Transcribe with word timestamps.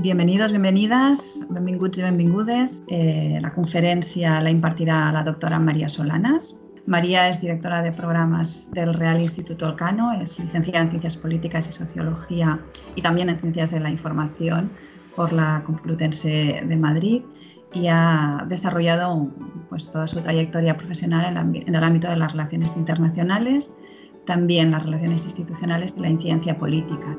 Bienvenidos, 0.00 0.52
bienvenidas, 0.52 1.44
benvinguts 1.50 1.98
i 1.98 2.02
benvingudes. 2.02 2.82
Eh, 2.86 3.38
la 3.42 3.50
conferència 3.52 4.38
la 4.40 4.52
impartirà 4.54 5.10
la 5.12 5.24
doctora 5.26 5.58
María 5.58 5.88
Solanas. 5.88 6.56
María 6.86 7.28
es 7.28 7.40
directora 7.42 7.82
de 7.82 7.92
programas 7.92 8.70
del 8.72 8.94
Real 8.94 9.20
Instituto 9.20 9.66
Elcano, 9.66 10.12
es 10.12 10.38
licenciada 10.38 10.80
en 10.80 10.90
Ciencias 10.90 11.18
Políticas 11.18 11.68
y 11.68 11.72
Sociología 11.72 12.58
y 12.94 13.02
también 13.02 13.28
en 13.28 13.38
Ciencias 13.40 13.72
de 13.72 13.80
la 13.80 13.90
Información 13.90 14.70
por 15.14 15.32
la 15.32 15.62
Complutense 15.66 16.62
de 16.64 16.76
Madrid 16.76 17.22
y 17.74 17.88
ha 17.88 18.46
desarrollado 18.48 19.28
pues, 19.68 19.90
toda 19.90 20.06
su 20.06 20.20
trayectoria 20.20 20.76
profesional 20.76 21.36
en, 21.36 21.74
el 21.74 21.84
ámbito 21.84 22.08
de 22.08 22.16
las 22.16 22.32
relaciones 22.32 22.76
internacionales, 22.76 23.72
también 24.28 24.70
las 24.70 24.82
relaciones 24.82 25.24
institucionales 25.24 25.94
y 25.96 26.00
la 26.00 26.10
incidencia 26.10 26.58
política. 26.58 27.16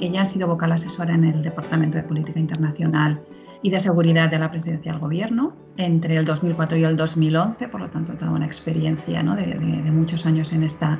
Ella 0.00 0.22
ha 0.22 0.24
sido 0.24 0.48
vocal 0.48 0.72
asesora 0.72 1.14
en 1.14 1.22
el 1.22 1.40
Departamento 1.40 1.98
de 1.98 2.02
Política 2.02 2.40
Internacional 2.40 3.22
y 3.62 3.70
de 3.70 3.78
Seguridad 3.78 4.28
de 4.28 4.40
la 4.40 4.50
Presidencia 4.50 4.90
del 4.90 5.00
Gobierno 5.00 5.54
entre 5.76 6.16
el 6.16 6.24
2004 6.24 6.78
y 6.78 6.84
el 6.84 6.96
2011, 6.96 7.68
por 7.68 7.80
lo 7.80 7.90
tanto 7.90 8.12
toda 8.14 8.32
una 8.32 8.44
experiencia 8.44 9.22
de, 9.22 9.90
muchos 9.92 10.26
años 10.26 10.52
en 10.52 10.64
esta 10.64 10.98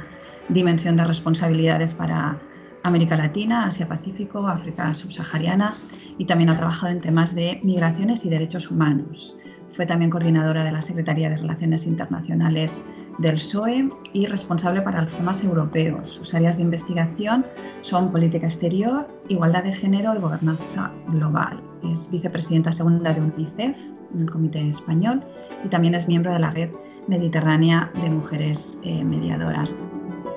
dimensión 0.49 0.97
de 0.97 1.05
responsabilidades 1.05 1.93
para 1.93 2.39
América 2.85 3.17
Latina, 3.17 3.67
Asia-Pacífico, 3.67 4.47
África 4.47 4.95
subsahariana 4.95 5.77
y 6.19 6.27
también 6.27 6.51
ha 6.51 6.57
trabajado 6.57 6.93
en 6.93 7.01
temas 7.01 7.35
de 7.35 7.59
migraciones 7.65 8.25
y 8.25 8.31
derechos 8.31 8.71
humanos. 8.71 9.37
Fue 9.71 9.87
también 9.87 10.13
coordinadora 10.13 10.63
de 10.63 10.71
la 10.71 10.83
Secretaría 10.83 11.31
de 11.31 11.37
Relaciones 11.39 11.85
Internacionales 11.85 12.81
del 13.19 13.35
PSOE 13.35 13.91
y 14.13 14.27
responsable 14.27 14.81
para 14.83 15.03
los 15.03 15.17
temas 15.17 15.43
europeos. 15.45 16.09
Sus 16.09 16.35
áreas 16.35 16.57
de 16.57 16.63
investigación 16.63 17.45
son 17.83 18.11
política 18.11 18.47
exterior, 18.47 19.07
igualdad 19.29 19.65
de 19.65 19.73
género 19.73 20.15
y 20.15 20.19
gobernanza 20.19 20.91
global. 21.09 21.61
Es 21.85 22.11
vicepresidenta 22.11 22.73
segunda 22.73 23.13
de 23.13 23.21
UNICEF 23.21 23.79
en 24.15 24.23
el 24.23 24.31
Comité 24.31 24.67
Español 24.69 25.23
y 25.65 25.69
también 25.69 25.95
es 25.95 26.09
miembro 26.09 26.33
de 26.33 26.39
la 26.39 26.51
Red 26.51 26.71
Mediterránea 27.07 27.91
de 28.03 28.11
Mujeres 28.11 28.79
eh, 28.83 29.05
Mediadoras. 29.05 29.75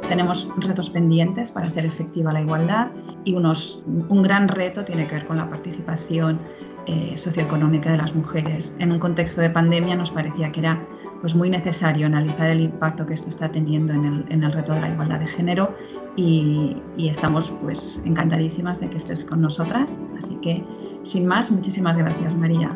Tenemos 0.10 0.48
retos 0.58 0.90
pendientes 0.90 1.52
para 1.52 1.68
hacer 1.68 1.86
efectiva 1.86 2.32
la 2.32 2.42
igualdad 2.42 2.88
y 3.26 3.34
unos, 3.34 3.84
un 3.86 4.24
gran 4.24 4.48
reto 4.48 4.86
tiene 4.86 5.06
que 5.08 5.16
ver 5.16 5.28
con 5.28 5.38
la 5.38 5.50
participación 5.50 6.40
eh, 6.86 7.18
socioeconómica 7.18 7.92
de 7.92 7.98
las 7.98 8.16
mujeres. 8.16 8.74
En 8.80 8.94
un 8.94 9.00
contexto 9.00 9.42
de 9.42 9.50
pandemia 9.50 9.96
nos 9.96 10.12
parecía 10.12 10.52
que 10.54 10.62
era 10.62 10.82
pues, 11.22 11.36
muy 11.36 11.50
necesario 11.50 12.06
analizar 12.08 12.50
el 12.50 12.62
impacto 12.62 13.06
que 13.06 13.14
esto 13.14 13.30
está 13.30 13.50
teniendo 13.50 13.94
en 13.94 14.06
el, 14.06 14.26
en 14.30 14.44
el 14.44 14.52
reto 14.52 14.74
de 14.74 14.82
la 14.82 14.90
igualdad 14.90 15.20
de 15.20 15.28
género 15.28 15.76
y, 16.16 16.78
estamos 16.98 17.52
pues, 17.62 18.02
encantadísimas 18.06 18.80
de 18.80 18.90
que 18.90 18.98
estés 18.98 19.26
con 19.26 19.42
nosotras. 19.42 19.98
Así 20.18 20.36
que, 20.36 20.64
sin 21.04 21.26
más, 21.26 21.52
muchísimas 21.52 21.98
gracias, 21.98 22.36
María 22.36 22.70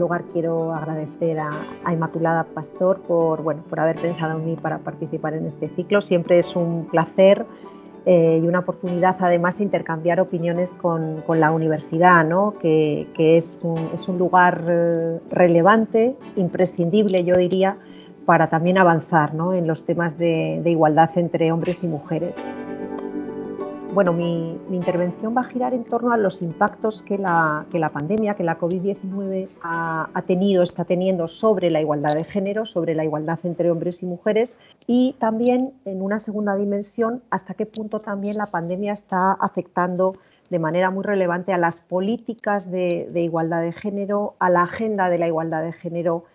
lugar 0.00 0.24
quiero 0.32 0.74
agradecer 0.74 1.38
a, 1.38 1.52
Inmaculada 1.92 2.44
Pastor 2.44 2.98
por, 3.00 3.42
bueno, 3.42 3.62
por 3.68 3.78
haber 3.78 3.96
pensado 3.96 4.38
en 4.38 4.46
mí 4.46 4.56
para 4.56 4.78
participar 4.78 5.34
en 5.34 5.46
este 5.46 5.68
ciclo. 5.68 6.00
Siempre 6.00 6.40
es 6.40 6.56
un 6.56 6.86
placer 6.90 7.46
eh, 8.06 8.40
y 8.42 8.46
una 8.46 8.60
oportunidad 8.60 9.16
además 9.20 9.60
intercambiar 9.60 10.20
opiniones 10.20 10.74
con, 10.74 11.22
con 11.26 11.38
la 11.40 11.52
universidad, 11.52 12.24
¿no? 12.24 12.54
que, 12.58 13.08
que 13.14 13.36
es, 13.36 13.58
un, 13.62 13.90
es, 13.92 14.08
un, 14.08 14.18
lugar 14.18 14.64
eh, 14.66 15.20
relevante, 15.30 16.16
imprescindible 16.36 17.24
yo 17.24 17.36
diría, 17.36 17.76
para 18.24 18.48
también 18.48 18.78
avanzar 18.78 19.34
¿no? 19.34 19.52
en 19.52 19.66
los 19.66 19.84
temas 19.84 20.16
de, 20.16 20.60
de 20.62 20.70
igualdad 20.70 21.10
entre 21.16 21.52
hombres 21.52 21.84
y 21.84 21.88
mujeres. 21.88 22.36
Bueno, 23.92 24.12
mi, 24.12 24.56
intervención 24.70 25.36
va 25.36 25.40
a 25.40 25.44
girar 25.44 25.74
en 25.74 25.82
torno 25.82 26.12
a 26.12 26.16
los 26.16 26.42
impactos 26.42 27.02
que 27.02 27.18
la, 27.18 27.66
que 27.72 27.80
la 27.80 27.88
pandemia, 27.88 28.36
que 28.36 28.44
la 28.44 28.56
COVID-19 28.56 29.48
ha, 29.62 30.22
tenido, 30.28 30.62
está 30.62 30.84
teniendo 30.84 31.26
sobre 31.26 31.70
la 31.70 31.80
igualdad 31.80 32.12
de 32.14 32.22
género, 32.22 32.64
sobre 32.66 32.94
la 32.94 33.02
igualdad 33.02 33.40
entre 33.42 33.68
hombres 33.68 34.04
y 34.04 34.06
mujeres 34.06 34.58
y 34.86 35.16
también 35.18 35.74
en 35.84 36.02
una 36.02 36.20
segunda 36.20 36.54
dimensión 36.54 37.24
hasta 37.30 37.54
qué 37.54 37.66
punto 37.66 37.98
también 37.98 38.36
la 38.36 38.46
pandemia 38.46 38.92
está 38.92 39.32
afectando 39.32 40.14
de 40.50 40.60
manera 40.60 40.92
muy 40.92 41.02
relevante 41.02 41.52
a 41.52 41.58
las 41.58 41.80
políticas 41.80 42.70
de, 42.70 43.10
igualdad 43.16 43.60
de 43.60 43.72
género, 43.72 44.36
a 44.38 44.50
la 44.50 44.62
agenda 44.62 45.08
de 45.08 45.18
la 45.18 45.26
igualdad 45.26 45.64
de 45.64 45.72
género 45.72 46.26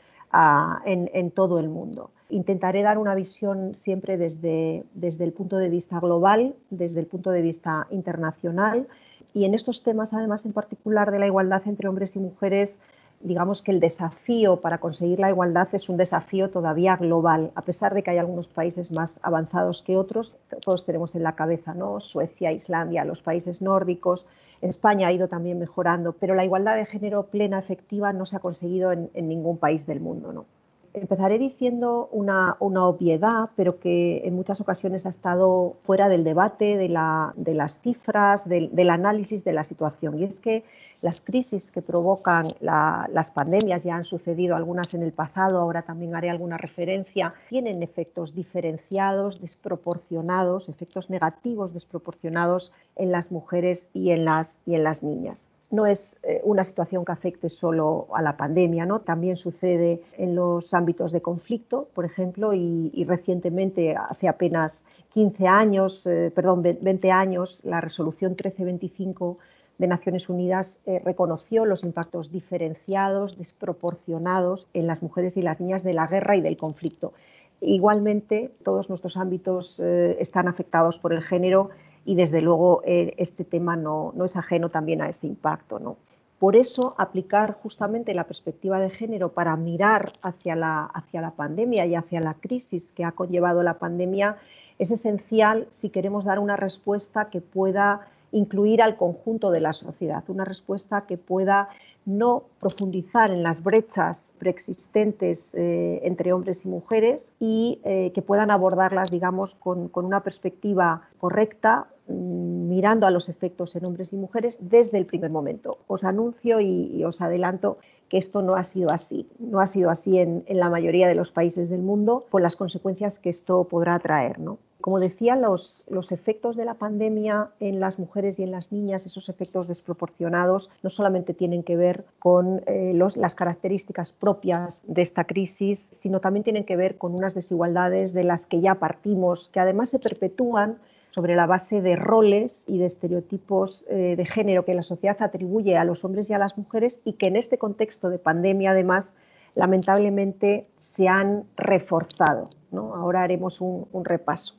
en 0.85 1.31
todo 1.31 1.59
el 1.59 1.69
mundo. 1.69 2.11
Intentaré 2.29 2.81
dar 2.81 2.97
una 2.97 3.13
visión 3.13 3.75
siempre 3.75 4.17
desde, 4.17 4.83
desde 4.93 5.23
el 5.23 5.31
punto 5.31 5.57
de 5.57 5.69
vista 5.69 5.99
global, 5.99 6.55
desde 6.69 6.99
el 6.99 7.05
punto 7.05 7.31
de 7.31 7.41
vista 7.41 7.87
internacional 7.91 8.87
y 9.33 9.45
en 9.45 9.53
estos 9.53 9.83
temas, 9.83 10.13
además 10.13 10.45
en 10.45 10.53
particular 10.53 11.11
de 11.11 11.19
la 11.19 11.27
igualdad 11.27 11.61
entre 11.65 11.87
hombres 11.87 12.15
y 12.15 12.19
mujeres, 12.19 12.79
digamos 13.19 13.61
que 13.61 13.71
el 13.71 13.79
desafío 13.79 14.61
para 14.61 14.77
conseguir 14.77 15.19
la 15.19 15.29
igualdad 15.29 15.67
es 15.73 15.89
un 15.89 15.97
desafío 15.97 16.49
todavía 16.49 16.95
global, 16.95 17.51
a 17.55 17.61
pesar 17.61 17.93
de 17.93 18.01
que 18.01 18.11
hay 18.11 18.17
algunos 18.17 18.47
países 18.47 18.91
más 18.91 19.19
avanzados 19.23 19.83
que 19.83 19.97
otros, 19.97 20.35
todos 20.61 20.85
tenemos 20.85 21.15
en 21.15 21.23
la 21.23 21.35
cabeza, 21.35 21.73
¿no? 21.73 21.99
Suecia, 21.99 22.51
Islandia, 22.51 23.05
los 23.05 23.21
países 23.21 23.61
nórdicos, 23.61 24.25
España 24.61 25.07
ha 25.07 25.11
ido 25.11 25.27
también 25.27 25.59
mejorando, 25.59 26.13
pero 26.13 26.33
la 26.33 26.45
igualdad 26.45 26.75
de 26.75 26.85
género 26.85 27.27
plena, 27.27 27.59
efectiva, 27.59 28.13
no 28.13 28.25
se 28.25 28.37
ha 28.37 28.39
conseguido 28.39 28.91
en, 28.91 29.09
en 29.13 29.27
ningún 29.27 29.57
país 29.57 29.85
del 29.85 29.99
mundo. 29.99 30.31
¿no? 30.33 30.45
Empezaré 30.95 31.37
diciendo 31.37 32.09
una, 32.11 32.57
obviedad, 32.59 33.49
pero 33.55 33.79
que 33.79 34.21
en 34.25 34.35
muchas 34.35 34.61
ocasiones 34.61 35.05
ha 35.05 35.09
estado 35.09 35.75
fuera 35.81 36.09
del 36.09 36.23
debate, 36.23 36.77
de, 36.77 36.89
las 36.89 37.79
cifras, 37.81 38.47
del, 38.47 38.89
análisis 38.89 39.43
de 39.43 39.53
la 39.53 39.63
situación. 39.63 40.19
Y 40.19 40.23
es 40.23 40.39
que 40.39 40.63
las 41.01 41.21
crisis 41.21 41.71
que 41.71 41.81
provocan 41.81 42.47
las 42.59 43.31
pandemias, 43.31 43.83
ya 43.83 43.95
han 43.95 44.05
sucedido 44.05 44.55
algunas 44.55 44.93
en 44.93 45.03
el 45.03 45.11
pasado, 45.11 45.59
ahora 45.59 45.81
también 45.81 46.15
haré 46.15 46.29
alguna 46.29 46.57
referencia, 46.57 47.31
tienen 47.49 47.83
efectos 47.83 48.33
diferenciados, 48.33 49.41
desproporcionados, 49.41 50.69
efectos 50.69 51.09
negativos 51.09 51.73
desproporcionados 51.73 52.71
en 52.95 53.11
las 53.11 53.31
mujeres 53.31 53.89
y 53.93 54.11
en 54.11 54.25
las, 54.25 54.59
niñas 55.03 55.49
no 55.71 55.85
es 55.85 56.19
eh, 56.23 56.41
una 56.43 56.63
situación 56.63 57.05
que 57.05 57.11
afecte 57.11 57.49
solo 57.49 58.07
a 58.13 58.21
la 58.21 58.37
pandemia, 58.37 58.85
¿no? 58.85 59.01
también 59.01 59.35
sucede 59.35 60.01
en 60.17 60.35
los 60.35 60.73
ámbitos 60.73 61.11
de 61.11 61.21
conflicto, 61.21 61.89
por 61.93 62.05
ejemplo, 62.05 62.53
y, 62.53 63.03
recientemente, 63.07 63.95
hace 63.95 64.27
apenas 64.27 64.85
15 65.13 65.47
años, 65.47 66.05
eh, 66.05 66.31
perdón, 66.33 66.61
20 66.61 67.11
años, 67.11 67.61
la 67.63 67.81
resolución 67.81 68.31
1325 68.31 69.37
de 69.77 69.87
Naciones 69.87 70.29
Unidas 70.29 70.81
eh, 70.85 71.01
reconoció 71.03 71.65
los 71.65 71.83
impactos 71.83 72.31
diferenciados, 72.31 73.37
desproporcionados 73.37 74.67
en 74.73 74.87
las 74.87 75.03
mujeres 75.03 75.35
y 75.35 75.41
las 75.41 75.59
niñas 75.59 75.83
de 75.83 75.93
la 75.93 76.07
guerra 76.07 76.37
y 76.37 76.41
del 76.41 76.55
conflicto. 76.55 77.11
Igualmente, 77.59 78.51
todos 78.63 78.89
nuestros 78.89 79.17
ámbitos 79.17 79.79
están 79.79 80.47
afectados 80.47 80.99
por 80.99 81.13
el 81.13 81.23
género 81.23 81.69
y 82.05 82.15
desde 82.15 82.41
luego 82.41 82.81
eh, 82.85 83.13
este 83.17 83.43
tema 83.43 83.75
no, 83.75 84.13
es 84.23 84.37
ajeno 84.37 84.69
también 84.69 85.01
a 85.01 85.09
ese 85.09 85.27
impacto. 85.27 85.79
¿no? 85.79 85.97
Por 86.39 86.55
eso, 86.55 86.95
aplicar 86.97 87.57
justamente 87.61 88.13
la 88.13 88.25
perspectiva 88.25 88.79
de 88.79 88.89
género 88.89 89.33
para 89.33 89.55
mirar 89.55 90.13
hacia 90.21 90.55
la, 90.55 90.85
hacia 90.85 91.21
la 91.21 91.31
pandemia 91.31 91.85
y 91.87 91.95
hacia 91.95 92.21
la 92.21 92.35
crisis 92.35 92.91
que 92.91 93.03
ha 93.03 93.11
conllevado 93.11 93.63
la 93.63 93.79
pandemia 93.79 94.37
es 94.77 94.91
esencial 94.91 95.67
si 95.71 95.89
queremos 95.89 96.25
dar 96.25 96.39
una 96.39 96.55
respuesta 96.57 97.29
que 97.29 97.41
pueda 97.41 98.07
incluir 98.31 98.81
al 98.81 98.97
conjunto 98.97 99.49
de 99.49 99.61
la 99.61 99.73
sociedad, 99.73 100.23
una 100.27 100.43
respuesta 100.43 101.05
que 101.07 101.17
pueda 101.17 101.69
no 102.05 102.43
profundizar 102.59 103.31
en 103.31 103.43
las 103.43 103.63
brechas 103.63 104.35
preexistentes 104.37 105.55
eh, 105.55 106.01
entre 106.03 106.33
hombres 106.33 106.65
y 106.65 106.69
mujeres 106.69 107.35
y 107.39 107.81
eh, 107.83 108.11
que 108.13 108.21
puedan 108.21 108.51
abordarlas, 108.51 109.11
digamos, 109.11 109.55
con, 109.55 109.89
una 109.93 110.21
perspectiva 110.21 111.09
correcta, 111.17 111.87
mm, 112.07 112.67
mirando 112.69 113.07
a 113.07 113.11
los 113.11 113.27
efectos 113.27 113.75
en 113.75 113.87
hombres 113.87 114.13
y 114.13 114.17
mujeres 114.17 114.59
desde 114.61 114.97
el 114.97 115.05
primer 115.05 115.31
momento. 115.31 115.79
Os 115.87 116.03
anuncio 116.03 116.59
y, 116.59 117.03
os 117.03 117.21
adelanto 117.21 117.77
que 118.07 118.17
esto 118.17 118.43
no 118.43 118.55
ha 118.55 118.63
sido 118.63 118.91
así, 118.91 119.27
no 119.39 119.59
ha 119.59 119.67
sido 119.67 119.89
así 119.89 120.19
en, 120.19 120.43
la 120.47 120.69
mayoría 120.69 121.07
de 121.07 121.15
los 121.15 121.31
países 121.31 121.69
del 121.69 121.81
mundo, 121.81 122.25
con 122.29 122.43
las 122.43 122.55
consecuencias 122.55 123.17
que 123.17 123.29
esto 123.29 123.63
podrá 123.63 123.97
traer. 123.97 124.39
¿no? 124.39 124.59
Como 124.85 124.99
decía, 124.99 125.35
los, 125.35 125.83
efectos 126.11 126.55
de 126.55 126.63
la 126.63 126.75
pandemia 126.75 127.49
en 127.59 127.79
las 127.79 127.97
mujeres 127.97 128.37
y 128.37 128.43
en 128.43 128.51
las 128.51 128.71
niñas, 128.71 129.07
esos 129.07 129.29
efectos 129.29 129.67
desproporcionados, 129.67 130.69
no 130.83 130.91
solamente 130.91 131.33
tienen 131.33 131.63
que 131.63 131.75
ver 131.75 132.05
con 132.19 132.61
eh, 132.67 132.93
las 132.93 133.33
características 133.33 134.13
propias 134.13 134.83
de 134.85 135.01
esta 135.01 135.23
crisis, 135.23 135.79
sino 135.91 136.19
también 136.19 136.43
tienen 136.43 136.65
que 136.65 136.75
ver 136.75 136.99
con 136.99 137.15
unas 137.15 137.33
desigualdades 137.33 138.13
de 138.13 138.25
las 138.25 138.45
que 138.45 138.61
ya 138.61 138.75
partimos, 138.75 139.47
que 139.47 139.59
además 139.59 139.89
se 139.89 139.97
perpetúan 139.97 140.77
sobre 141.09 141.35
la 141.35 141.47
base 141.47 141.81
de 141.81 141.95
roles 141.95 142.63
y 142.67 142.77
de 142.77 142.85
estereotipos 142.85 143.85
eh, 143.89 144.13
de 144.15 144.25
género 144.27 144.65
que 144.65 144.75
la 144.75 144.83
sociedad 144.83 145.17
atribuye 145.19 145.77
a 145.77 145.83
los 145.83 146.05
hombres 146.05 146.29
y 146.29 146.33
a 146.33 146.37
las 146.37 146.59
mujeres 146.59 147.01
y 147.03 147.13
que 147.13 147.25
en 147.25 147.37
este 147.37 147.57
contexto 147.57 148.11
de 148.11 148.19
pandemia 148.19 148.69
además 148.69 149.15
lamentablemente 149.55 150.67
se 150.77 151.07
han 151.07 151.45
reforzado. 151.57 152.49
Ahora 152.71 153.23
haremos 153.23 153.61
un, 153.61 153.87
repaso 154.03 154.53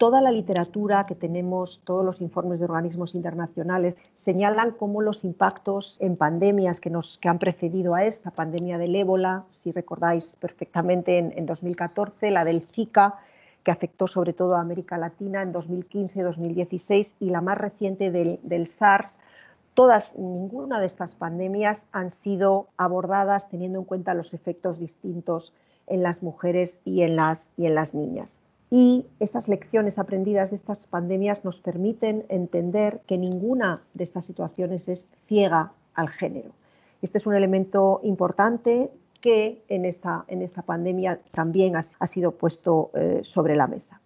toda 0.00 0.22
la 0.22 0.30
literatura 0.32 1.04
que 1.04 1.14
tenemos, 1.14 1.82
todos 1.84 2.02
los 2.02 2.22
informes 2.22 2.58
de 2.58 2.64
organismos 2.64 3.14
internacionales 3.14 3.98
señalan 4.14 4.70
cómo 4.70 5.02
los 5.02 5.24
impactos 5.24 5.98
en 6.00 6.16
pandemias 6.16 6.80
que, 6.80 6.88
nos, 6.88 7.18
que 7.18 7.28
han 7.28 7.38
precedido 7.38 7.94
a 7.94 8.06
esta 8.06 8.30
pandemia 8.30 8.78
del 8.78 8.96
ébola, 8.96 9.44
si 9.50 9.72
recordáis 9.72 10.36
perfectamente 10.36 11.18
en, 11.18 11.44
2014, 11.44 12.30
la 12.30 12.46
del 12.46 12.62
Zika, 12.62 13.18
que 13.62 13.70
afectó 13.70 14.06
sobre 14.06 14.32
todo 14.32 14.56
a 14.56 14.62
América 14.62 14.96
Latina 14.96 15.42
en 15.42 15.52
2015-2016 15.52 17.16
y 17.20 17.28
la 17.28 17.42
más 17.42 17.58
reciente 17.58 18.10
del, 18.10 18.40
del 18.42 18.68
SARS, 18.68 19.20
todas, 19.74 20.16
ninguna 20.16 20.80
de 20.80 20.86
estas 20.86 21.14
pandemias 21.14 21.88
han 21.92 22.10
sido 22.10 22.68
abordadas 22.78 23.50
teniendo 23.50 23.80
en 23.80 23.84
cuenta 23.84 24.14
los 24.14 24.32
efectos 24.32 24.78
distintos 24.78 25.52
en 25.86 26.02
las 26.02 26.22
mujeres 26.22 26.80
y 26.86 27.02
en 27.02 27.16
las, 27.16 27.50
y 27.58 27.66
en 27.66 27.74
las 27.74 27.92
niñas. 27.92 28.40
Y 28.70 29.06
esas 29.18 29.48
lecciones 29.48 29.98
aprendidas 29.98 30.50
de 30.50 30.56
estas 30.56 30.86
pandemias 30.86 31.44
nos 31.44 31.60
permiten 31.60 32.24
entender 32.28 33.00
que 33.06 33.18
ninguna 33.18 33.82
de 33.94 34.04
estas 34.04 34.24
situaciones 34.24 34.88
es 34.88 35.08
ciega 35.26 35.72
al 35.94 36.08
género. 36.08 36.52
Este 37.02 37.18
es 37.18 37.26
un 37.26 37.34
elemento 37.34 38.00
importante 38.04 38.90
que 39.20 39.62
en 39.68 39.84
esta, 39.84 40.24
en 40.28 40.40
esta 40.42 40.62
pandemia 40.62 41.20
también 41.32 41.74
ha, 41.76 41.82
sido 41.82 42.32
puesto 42.32 42.90
eh, 42.94 43.20
sobre 43.24 43.56
la 43.56 43.66
mesa. 43.66 44.00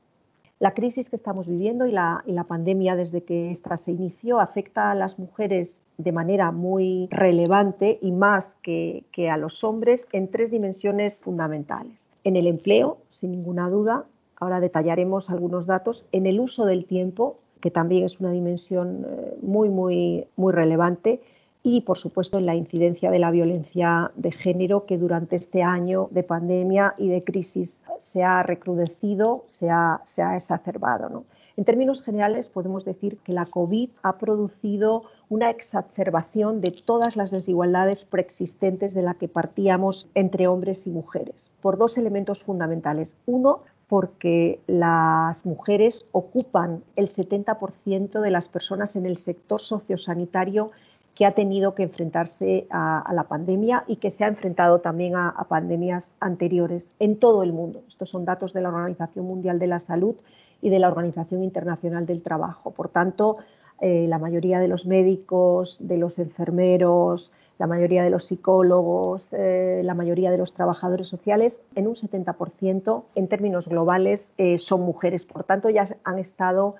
La 0.60 0.72
crisis 0.72 1.10
que 1.10 1.16
estamos 1.16 1.48
viviendo 1.48 1.86
y 1.86 1.92
la, 1.92 2.22
pandemia 2.48 2.96
desde 2.96 3.22
que 3.22 3.50
esta 3.50 3.76
se 3.76 3.92
inició 3.92 4.40
afecta 4.40 4.92
a 4.92 4.94
las 4.94 5.18
mujeres 5.18 5.82
de 5.98 6.12
manera 6.12 6.52
muy 6.52 7.08
relevante 7.10 7.98
y 8.00 8.12
más 8.12 8.56
que, 8.62 9.04
que 9.12 9.28
a 9.28 9.36
los 9.36 9.62
hombres 9.62 10.08
en 10.12 10.30
tres 10.30 10.50
dimensiones 10.50 11.16
fundamentales. 11.16 12.08
En 12.22 12.36
el 12.36 12.46
empleo, 12.46 12.98
sin 13.08 13.32
ninguna 13.32 13.68
duda, 13.68 14.06
ahora 14.36 14.60
detallaremos 14.60 15.30
algunos 15.30 15.66
datos, 15.66 16.06
en 16.12 16.26
el 16.26 16.40
uso 16.40 16.66
del 16.66 16.84
tiempo, 16.84 17.38
que 17.60 17.70
también 17.70 18.04
es 18.04 18.20
una 18.20 18.30
dimensión 18.30 19.06
eh, 19.08 19.38
muy, 19.42 19.68
muy, 19.68 20.26
muy 20.36 20.52
relevante, 20.52 21.20
y, 21.66 21.80
por 21.80 21.96
supuesto, 21.96 22.36
en 22.38 22.44
la 22.44 22.54
incidencia 22.54 23.10
de 23.10 23.18
la 23.18 23.30
violencia 23.30 24.12
de 24.16 24.32
género 24.32 24.84
que 24.84 24.98
durante 24.98 25.36
este 25.36 25.62
año 25.62 26.08
de 26.10 26.22
pandemia 26.22 26.94
y 26.98 27.08
de 27.08 27.24
crisis 27.24 27.82
se 27.96 28.22
ha 28.22 28.42
recrudecido, 28.42 29.44
se 29.48 29.70
ha, 29.70 30.02
se 30.04 30.22
ha 30.22 30.36
exacerbado. 30.36 31.24
En 31.56 31.64
términos 31.64 32.02
generales, 32.02 32.50
podemos 32.50 32.84
decir 32.84 33.16
que 33.18 33.32
la 33.32 33.46
COVID 33.46 33.90
ha 34.02 34.18
producido 34.18 35.04
una 35.30 35.48
exacerbación 35.48 36.60
de 36.60 36.72
todas 36.72 37.16
las 37.16 37.30
desigualdades 37.30 38.04
preexistentes 38.04 38.92
de 38.92 39.02
la 39.02 39.14
que 39.14 39.28
partíamos 39.28 40.10
entre 40.14 40.48
hombres 40.48 40.86
y 40.86 40.90
mujeres, 40.90 41.50
por 41.62 41.78
dos 41.78 41.96
elementos 41.96 42.42
fundamentales. 42.42 43.16
Uno, 43.24 43.62
porque 43.88 44.60
las 44.66 45.44
mujeres 45.44 46.08
ocupan 46.12 46.82
el 46.96 47.08
70% 47.08 48.20
de 48.20 48.30
las 48.30 48.48
personas 48.48 48.96
en 48.96 49.06
el 49.06 49.18
sector 49.18 49.60
sociosanitario 49.60 50.70
que 51.14 51.26
ha 51.26 51.30
tenido 51.30 51.74
que 51.74 51.84
enfrentarse 51.84 52.66
a, 52.70 53.08
la 53.12 53.24
pandemia 53.24 53.84
y 53.86 53.96
que 53.96 54.10
se 54.10 54.24
ha 54.24 54.28
enfrentado 54.28 54.80
también 54.80 55.14
a, 55.16 55.32
pandemias 55.48 56.16
anteriores 56.20 56.90
en 56.98 57.16
todo 57.16 57.42
el 57.42 57.52
mundo. 57.52 57.82
Estos 57.86 58.10
son 58.10 58.24
datos 58.24 58.52
de 58.52 58.62
la 58.62 58.70
Organización 58.70 59.26
Mundial 59.26 59.58
de 59.58 59.68
la 59.68 59.78
Salud 59.78 60.16
y 60.60 60.70
de 60.70 60.78
la 60.78 60.88
Organización 60.88 61.44
Internacional 61.44 62.06
del 62.06 62.22
Trabajo. 62.22 62.72
Por 62.72 62.88
tanto, 62.88 63.36
eh, 63.80 64.06
la 64.08 64.18
mayoría 64.18 64.58
de 64.58 64.68
los 64.68 64.86
médicos, 64.86 65.78
de 65.80 65.98
los 65.98 66.18
enfermeros, 66.18 67.32
la 67.58 67.66
mayoría 67.66 68.02
de 68.02 68.10
los 68.10 68.24
psicólogos, 68.24 69.32
eh, 69.32 69.82
la 69.84 69.94
mayoría 69.94 70.30
de 70.30 70.38
los 70.38 70.54
trabajadores 70.54 71.08
sociales, 71.08 71.64
en 71.74 71.86
un 71.86 71.94
70% 71.94 73.04
en 73.14 73.28
términos 73.28 73.68
globales 73.68 74.34
eh, 74.38 74.58
son 74.58 74.82
mujeres. 74.82 75.24
Por 75.26 75.44
tanto, 75.44 75.70
ya 75.70 75.84
han 76.04 76.18
estado 76.18 76.74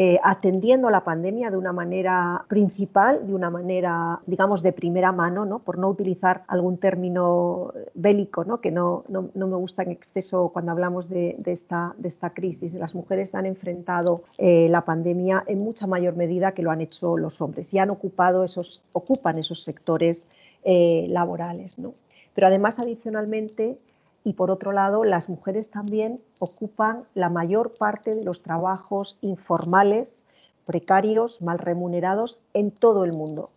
eh, 0.00 0.20
atendiendo 0.22 0.90
la 0.90 1.02
pandemia 1.02 1.50
de 1.50 1.56
una 1.56 1.72
manera 1.72 2.44
principal, 2.46 3.26
de 3.26 3.34
una 3.34 3.50
manera, 3.50 4.20
digamos, 4.26 4.62
de 4.62 4.72
primera 4.72 5.10
mano, 5.10 5.44
¿no? 5.44 5.58
por 5.58 5.76
no 5.76 5.88
utilizar 5.88 6.44
algún 6.46 6.78
término 6.78 7.72
bélico, 7.94 8.44
¿no? 8.44 8.60
que 8.60 8.70
no, 8.70 9.02
no, 9.08 9.28
me 9.34 9.56
gusta 9.56 9.82
en 9.82 9.90
exceso 9.90 10.50
cuando 10.50 10.70
hablamos 10.70 11.08
de, 11.08 11.36
esta, 11.46 11.96
de 11.98 12.06
esta 12.10 12.30
crisis. 12.30 12.74
Las 12.74 12.94
mujeres 12.94 13.34
han 13.34 13.44
enfrentado 13.44 14.22
eh, 14.38 14.68
la 14.68 14.84
pandemia 14.84 15.42
en 15.48 15.58
mucha 15.58 15.88
mayor 15.88 16.14
medida 16.14 16.52
que 16.52 16.62
lo 16.62 16.70
han 16.70 16.80
hecho 16.80 17.16
los 17.16 17.40
hombres 17.40 17.74
y 17.74 17.80
han 17.80 17.90
ocupado 17.90 18.44
esos, 18.44 18.80
ocupan 18.92 19.36
esos 19.36 19.64
sectores 19.64 20.28
eh, 20.62 21.06
laborales. 21.08 21.76
¿no? 21.76 21.94
Pero 22.34 22.46
además, 22.46 22.78
adicionalmente, 22.78 23.78
y 24.24 24.34
por 24.34 24.50
otro 24.50 24.72
lado, 24.72 25.04
las 25.04 25.28
mujeres 25.28 25.70
también 25.70 26.20
ocupan 26.38 27.04
la 27.14 27.28
mayor 27.28 27.74
parte 27.74 28.14
de 28.14 28.24
los 28.24 28.42
trabajos 28.42 29.16
informales, 29.20 30.24
precarios, 30.66 31.40
mal 31.40 31.58
remunerados 31.58 32.40
en 32.52 32.70
todo 32.70 33.04
el 33.04 33.12
mundo. 33.12 33.50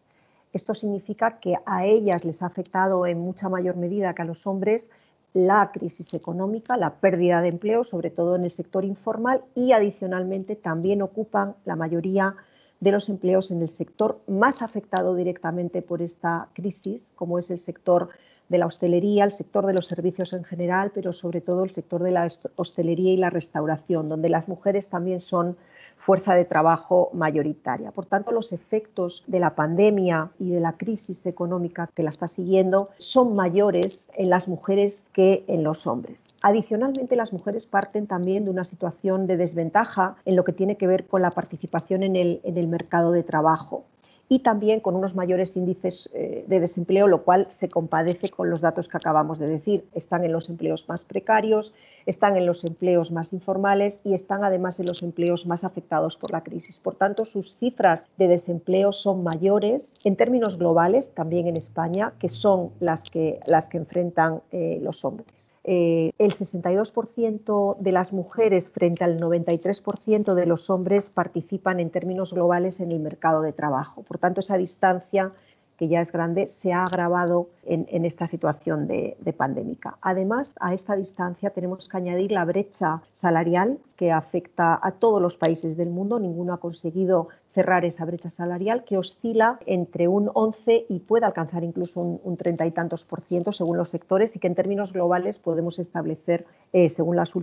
Esto 0.53 0.73
significa 0.73 1.39
que 1.39 1.55
a 1.65 1.85
ellas 1.85 2.25
les 2.25 2.41
ha 2.41 2.47
afectado 2.47 3.05
en 3.05 3.19
mucha 3.19 3.49
mayor 3.49 3.77
medida 3.77 4.13
que 4.13 4.21
a 4.21 4.25
los 4.25 4.45
hombres 4.47 4.91
la 5.33 5.71
crisis 5.71 6.13
económica, 6.13 6.75
la 6.75 6.95
pérdida 6.95 7.41
de 7.41 7.49
empleo, 7.49 7.83
sobre 7.83 8.09
todo 8.09 8.35
en 8.35 8.43
el 8.43 8.51
sector 8.51 8.83
informal, 8.83 9.43
y 9.55 9.71
adicionalmente 9.71 10.55
también 10.57 11.01
ocupan 11.01 11.55
la 11.63 11.77
mayoría 11.77 12.35
de 12.81 12.91
los 12.91 13.09
empleos 13.09 13.51
en 13.51 13.61
el 13.61 13.69
sector 13.69 14.19
más 14.27 14.61
afectado 14.61 15.15
directamente 15.15 15.81
por 15.81 16.01
esta 16.01 16.49
crisis, 16.53 17.13
como 17.15 17.39
es 17.39 17.49
el 17.49 17.59
sector 17.59 18.09
de 18.51 18.57
la 18.57 18.67
hostelería, 18.67 19.23
el 19.23 19.31
sector 19.31 19.65
de 19.65 19.73
los 19.73 19.87
servicios 19.87 20.33
en 20.33 20.43
general, 20.43 20.91
pero 20.93 21.13
sobre 21.13 21.41
todo 21.41 21.63
el 21.63 21.73
sector 21.73 22.03
de 22.03 22.11
la 22.11 22.27
hostelería 22.57 23.13
y 23.13 23.17
la 23.17 23.29
restauración, 23.29 24.09
donde 24.09 24.29
las 24.29 24.47
mujeres 24.47 24.89
también 24.89 25.21
son 25.21 25.55
fuerza 26.01 26.33
de 26.33 26.45
trabajo 26.45 27.09
mayoritaria. 27.13 27.91
Por 27.91 28.07
tanto, 28.07 28.31
los 28.31 28.53
efectos 28.53 29.23
de 29.27 29.39
la 29.39 29.55
pandemia 29.55 30.31
y 30.39 30.49
de 30.49 30.59
la 30.59 30.73
crisis 30.73 31.25
económica 31.25 31.89
que 31.95 32.03
la 32.03 32.09
está 32.09 32.27
siguiendo 32.27 32.89
son 32.97 33.35
mayores 33.35 34.09
en 34.15 34.29
las 34.29 34.47
mujeres 34.47 35.07
que 35.13 35.45
en 35.47 35.63
los 35.63 35.87
hombres. 35.87 36.27
Adicionalmente, 36.41 37.15
las 37.15 37.33
mujeres 37.33 37.65
parten 37.67 38.07
también 38.07 38.45
de 38.45 38.51
una 38.51 38.65
situación 38.65 39.27
de 39.27 39.37
desventaja 39.37 40.15
en 40.25 40.35
lo 40.35 40.43
que 40.43 40.53
tiene 40.53 40.75
que 40.75 40.87
ver 40.87 41.05
con 41.05 41.21
la 41.21 41.29
participación 41.29 42.03
en 42.03 42.15
el, 42.15 42.41
en 42.43 42.57
el 42.57 42.67
mercado 42.67 43.11
de 43.11 43.23
trabajo 43.23 43.85
y 44.31 44.39
también 44.39 44.79
con 44.79 44.95
unos 44.95 45.13
mayores 45.13 45.57
índices 45.57 46.09
eh, 46.13 46.45
de 46.47 46.61
desempleo, 46.61 47.09
lo 47.09 47.25
cual 47.25 47.47
se 47.49 47.67
compadece 47.67 48.29
con 48.29 48.49
los 48.49 48.61
datos 48.61 48.87
que 48.87 48.95
acabamos 48.95 49.39
de 49.39 49.47
decir. 49.47 49.83
Están 49.93 50.23
en 50.23 50.31
los 50.31 50.47
empleos 50.47 50.87
más 50.87 51.03
precarios, 51.03 51.73
están 52.05 52.37
en 52.37 52.45
los 52.45 52.63
empleos 52.63 53.11
más 53.11 53.33
informales 53.33 53.99
y 54.05 54.13
están 54.13 54.45
además 54.45 54.79
en 54.79 54.85
los 54.85 55.03
empleos 55.03 55.45
más 55.47 55.65
afectados 55.65 56.15
por 56.15 56.31
la 56.31 56.43
crisis. 56.43 56.79
Por 56.79 56.95
tanto, 56.95 57.25
sus 57.25 57.57
cifras 57.57 58.07
de 58.17 58.29
desempleo 58.29 58.93
son 58.93 59.21
mayores 59.21 59.97
en 60.05 60.15
términos 60.15 60.57
globales, 60.57 61.13
también 61.13 61.47
en 61.47 61.57
España, 61.57 62.13
que 62.17 62.29
son 62.29 62.69
las 62.79 63.03
que, 63.09 63.41
las 63.47 63.67
que 63.67 63.79
enfrentan 63.79 64.43
eh, 64.53 64.79
los 64.81 65.03
hombres. 65.03 65.51
Eh, 65.63 66.11
el 66.17 66.31
62% 66.31 67.77
de 67.77 67.91
las 67.91 68.13
mujeres 68.13 68.71
frente 68.71 69.03
al 69.03 69.19
93% 69.19 70.33
de 70.33 70.45
los 70.47 70.71
hombres 70.71 71.11
participan 71.11 71.79
en 71.79 71.91
términos 71.91 72.33
globales 72.33 72.79
en 72.79 72.91
el 72.91 72.99
mercado 72.99 73.41
de 73.41 73.53
trabajo. 73.53 74.03
Tanto, 74.21 74.39
esa 74.39 74.57
distancia 74.57 75.29
que 75.81 75.87
ya 75.87 75.99
es 75.99 76.11
grande, 76.11 76.45
se 76.45 76.73
ha 76.73 76.83
agravado 76.83 77.49
en, 77.63 78.05
esta 78.05 78.27
situación 78.27 78.85
de, 78.85 79.33
pandémica. 79.35 79.97
Además, 79.99 80.53
a 80.59 80.75
esta 80.75 80.95
distancia 80.95 81.49
tenemos 81.49 81.89
que 81.89 81.97
añadir 81.97 82.31
la 82.31 82.45
brecha 82.45 83.01
salarial 83.11 83.79
que 83.95 84.11
afecta 84.11 84.79
a 84.79 84.91
todos 84.91 85.19
los 85.19 85.37
países 85.37 85.75
del 85.77 85.89
mundo. 85.89 86.19
Ninguno 86.19 86.53
ha 86.53 86.59
conseguido 86.59 87.29
cerrar 87.49 87.83
esa 87.83 88.05
brecha 88.05 88.29
salarial 88.29 88.83
que 88.83 88.99
oscila 88.99 89.57
entre 89.65 90.07
un 90.07 90.29
11 90.31 90.85
y 90.87 90.99
puede 90.99 91.25
alcanzar 91.25 91.63
incluso 91.63 91.99
un, 91.99 92.37
30 92.37 92.63
y 92.67 92.71
tantos 92.71 93.05
por 93.05 93.23
ciento 93.23 93.51
según 93.51 93.77
los 93.77 93.89
sectores 93.89 94.35
y 94.35 94.39
que 94.39 94.45
en 94.45 94.53
términos 94.53 94.93
globales 94.93 95.39
podemos 95.39 95.79
establecer, 95.79 96.45
eh, 96.73 96.89
según 96.89 97.15
las 97.15 97.33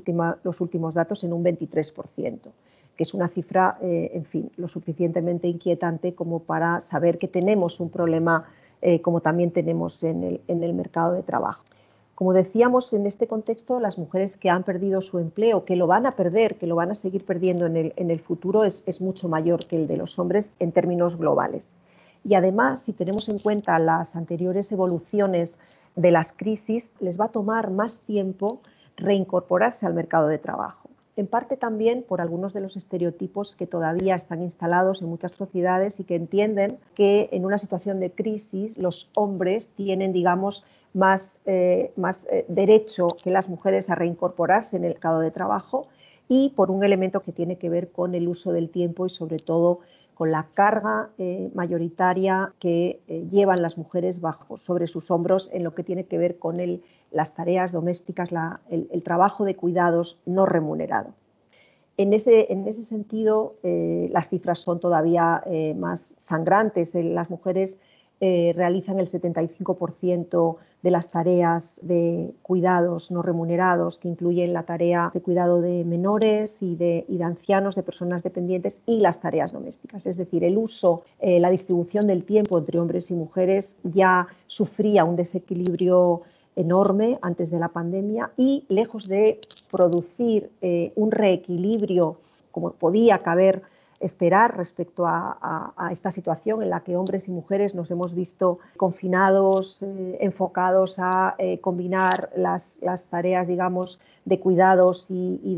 los 0.44 0.60
últimos 0.60 0.94
datos, 0.94 1.24
en 1.24 1.32
un 1.32 1.42
23 1.42 1.90
por 1.90 2.06
ciento 2.06 2.52
que 2.98 3.04
es 3.04 3.14
una 3.14 3.28
cifra, 3.28 3.78
eh, 3.80 4.10
en 4.12 4.24
fin, 4.24 4.50
lo 4.56 4.66
suficientemente 4.66 5.46
inquietante 5.46 6.16
como 6.16 6.40
para 6.40 6.80
saber 6.80 7.18
que 7.18 7.28
tenemos 7.28 7.78
un 7.78 7.90
problema 7.90 8.40
eh, 8.82 9.00
como 9.00 9.20
también 9.20 9.52
tenemos 9.52 10.02
en 10.02 10.40
el, 10.48 10.74
mercado 10.74 11.12
de 11.12 11.22
trabajo. 11.22 11.64
Como 12.16 12.32
decíamos, 12.32 12.92
en 12.92 13.06
este 13.06 13.28
contexto, 13.28 13.78
las 13.78 13.98
mujeres 13.98 14.36
que 14.36 14.50
han 14.50 14.64
perdido 14.64 15.00
su 15.00 15.20
empleo, 15.20 15.64
que 15.64 15.76
lo 15.76 15.86
van 15.86 16.06
a 16.06 16.12
perder, 16.12 16.56
que 16.56 16.66
lo 16.66 16.74
van 16.74 16.90
a 16.90 16.96
seguir 16.96 17.24
perdiendo 17.24 17.66
en 17.66 18.10
el, 18.10 18.20
futuro, 18.20 18.64
es, 18.64 18.82
es, 18.86 19.00
mucho 19.00 19.28
mayor 19.28 19.64
que 19.66 19.76
el 19.76 19.86
de 19.86 19.96
los 19.96 20.18
hombres 20.18 20.52
en 20.58 20.72
términos 20.72 21.16
globales. 21.16 21.76
Y 22.24 22.34
además, 22.34 22.82
si 22.82 22.92
tenemos 22.92 23.28
en 23.28 23.38
cuenta 23.38 23.78
las 23.78 24.16
anteriores 24.16 24.72
evoluciones 24.72 25.60
de 25.94 26.10
las 26.10 26.32
crisis, 26.32 26.90
les 26.98 27.20
va 27.20 27.26
a 27.26 27.32
tomar 27.32 27.70
más 27.70 28.00
tiempo 28.00 28.58
reincorporarse 28.96 29.86
al 29.86 29.94
mercado 29.94 30.26
de 30.26 30.38
trabajo 30.38 30.88
en 31.18 31.26
parte 31.26 31.56
también 31.56 32.04
por 32.04 32.20
algunos 32.20 32.52
de 32.52 32.60
los 32.60 32.76
estereotipos 32.76 33.56
que 33.56 33.66
todavía 33.66 34.14
están 34.14 34.40
instalados 34.40 35.02
en 35.02 35.08
muchas 35.08 35.32
sociedades 35.32 35.98
y 35.98 36.04
que 36.04 36.14
entienden 36.14 36.78
que 36.94 37.28
en 37.32 37.44
una 37.44 37.58
situación 37.58 37.98
de 37.98 38.12
crisis 38.12 38.78
los 38.78 39.10
hombres 39.16 39.70
tienen, 39.70 40.12
digamos, 40.12 40.64
más, 40.94 41.42
eh, 41.44 41.92
más 41.96 42.28
eh, 42.30 42.44
derecho 42.46 43.08
que 43.22 43.32
las 43.32 43.48
mujeres 43.48 43.90
a 43.90 43.96
reincorporarse 43.96 44.76
en 44.76 44.84
el 44.84 44.90
mercado 44.90 45.18
de 45.18 45.32
trabajo 45.32 45.88
y 46.28 46.50
por 46.50 46.70
un 46.70 46.84
elemento 46.84 47.20
que 47.20 47.32
tiene 47.32 47.56
que 47.56 47.68
ver 47.68 47.90
con 47.90 48.14
el 48.14 48.28
uso 48.28 48.52
del 48.52 48.70
tiempo 48.70 49.04
y 49.04 49.10
sobre 49.10 49.38
todo 49.38 49.80
con 50.18 50.32
la 50.32 50.48
carga 50.52 51.10
eh, 51.16 51.48
mayoritaria 51.54 52.52
que 52.58 53.00
llevan 53.30 53.62
las 53.62 53.78
mujeres 53.78 54.20
bajo 54.20 54.58
sobre 54.58 54.88
sus 54.88 55.12
hombros 55.12 55.48
en 55.52 55.62
lo 55.62 55.76
que 55.76 55.84
tiene 55.84 56.06
que 56.06 56.18
ver 56.18 56.40
con 56.40 56.58
las 57.12 57.34
tareas 57.36 57.70
domésticas, 57.70 58.30
el, 58.68 59.02
trabajo 59.04 59.44
de 59.44 59.54
cuidados 59.54 60.18
no 60.26 60.44
remunerado. 60.44 61.14
En 61.96 62.12
ese, 62.12 62.52
en 62.52 62.66
ese 62.66 62.82
sentido, 62.82 63.52
eh, 63.62 64.08
las 64.12 64.28
cifras 64.30 64.58
son 64.58 64.80
todavía 64.80 65.40
eh, 65.46 65.74
más 65.74 66.16
sangrantes. 66.20 66.96
Eh, 66.96 67.04
las 67.04 67.30
mujeres 67.30 67.78
realizan 68.20 68.98
el 68.98 69.06
75% 69.06 70.56
de 70.82 70.90
las 70.90 71.08
tareas 71.08 71.80
de 71.82 72.32
cuidados 72.42 73.10
no 73.10 73.22
remunerados, 73.22 73.98
que 73.98 74.08
incluyen 74.08 74.52
la 74.52 74.62
tarea 74.62 75.10
de 75.12 75.20
cuidado 75.20 75.60
de 75.60 75.84
menores 75.84 76.62
y 76.62 76.76
de, 76.76 77.04
y 77.08 77.18
de 77.18 77.24
ancianos, 77.24 77.74
de 77.74 77.82
personas 77.82 78.22
dependientes 78.22 78.82
y 78.86 79.00
las 79.00 79.20
tareas 79.20 79.52
domésticas. 79.52 80.06
Es 80.06 80.16
decir, 80.16 80.44
el 80.44 80.56
uso, 80.56 81.02
la 81.20 81.50
distribución 81.50 82.06
del 82.06 82.24
tiempo 82.24 82.58
entre 82.58 82.78
hombres 82.78 83.10
y 83.10 83.14
mujeres 83.14 83.78
ya 83.82 84.28
sufría 84.46 85.04
un 85.04 85.16
desequilibrio 85.16 86.22
enorme 86.58 87.18
antes 87.22 87.50
de 87.50 87.58
la 87.58 87.68
pandemia 87.68 88.32
y 88.36 88.64
lejos 88.68 89.06
de 89.06 89.40
producir 89.70 90.50
eh, 90.60 90.92
un 90.96 91.12
reequilibrio 91.12 92.16
como 92.50 92.72
podía 92.72 93.18
caber 93.18 93.62
esperar 94.00 94.56
respecto 94.56 95.06
a, 95.06 95.72
esta 95.90 96.10
situación 96.10 96.62
en 96.62 96.70
la 96.70 96.80
que 96.80 96.96
hombres 96.96 97.28
y 97.28 97.32
mujeres 97.32 97.74
nos 97.74 97.90
hemos 97.90 98.14
visto 98.14 98.58
confinados, 98.76 99.82
eh, 99.82 100.18
enfocados 100.20 100.98
a 100.98 101.34
eh, 101.38 101.58
combinar 101.60 102.30
las, 102.36 102.80
tareas, 103.10 103.48
digamos, 103.48 103.98
de 104.24 104.38
cuidados 104.38 105.06
y, 105.10 105.56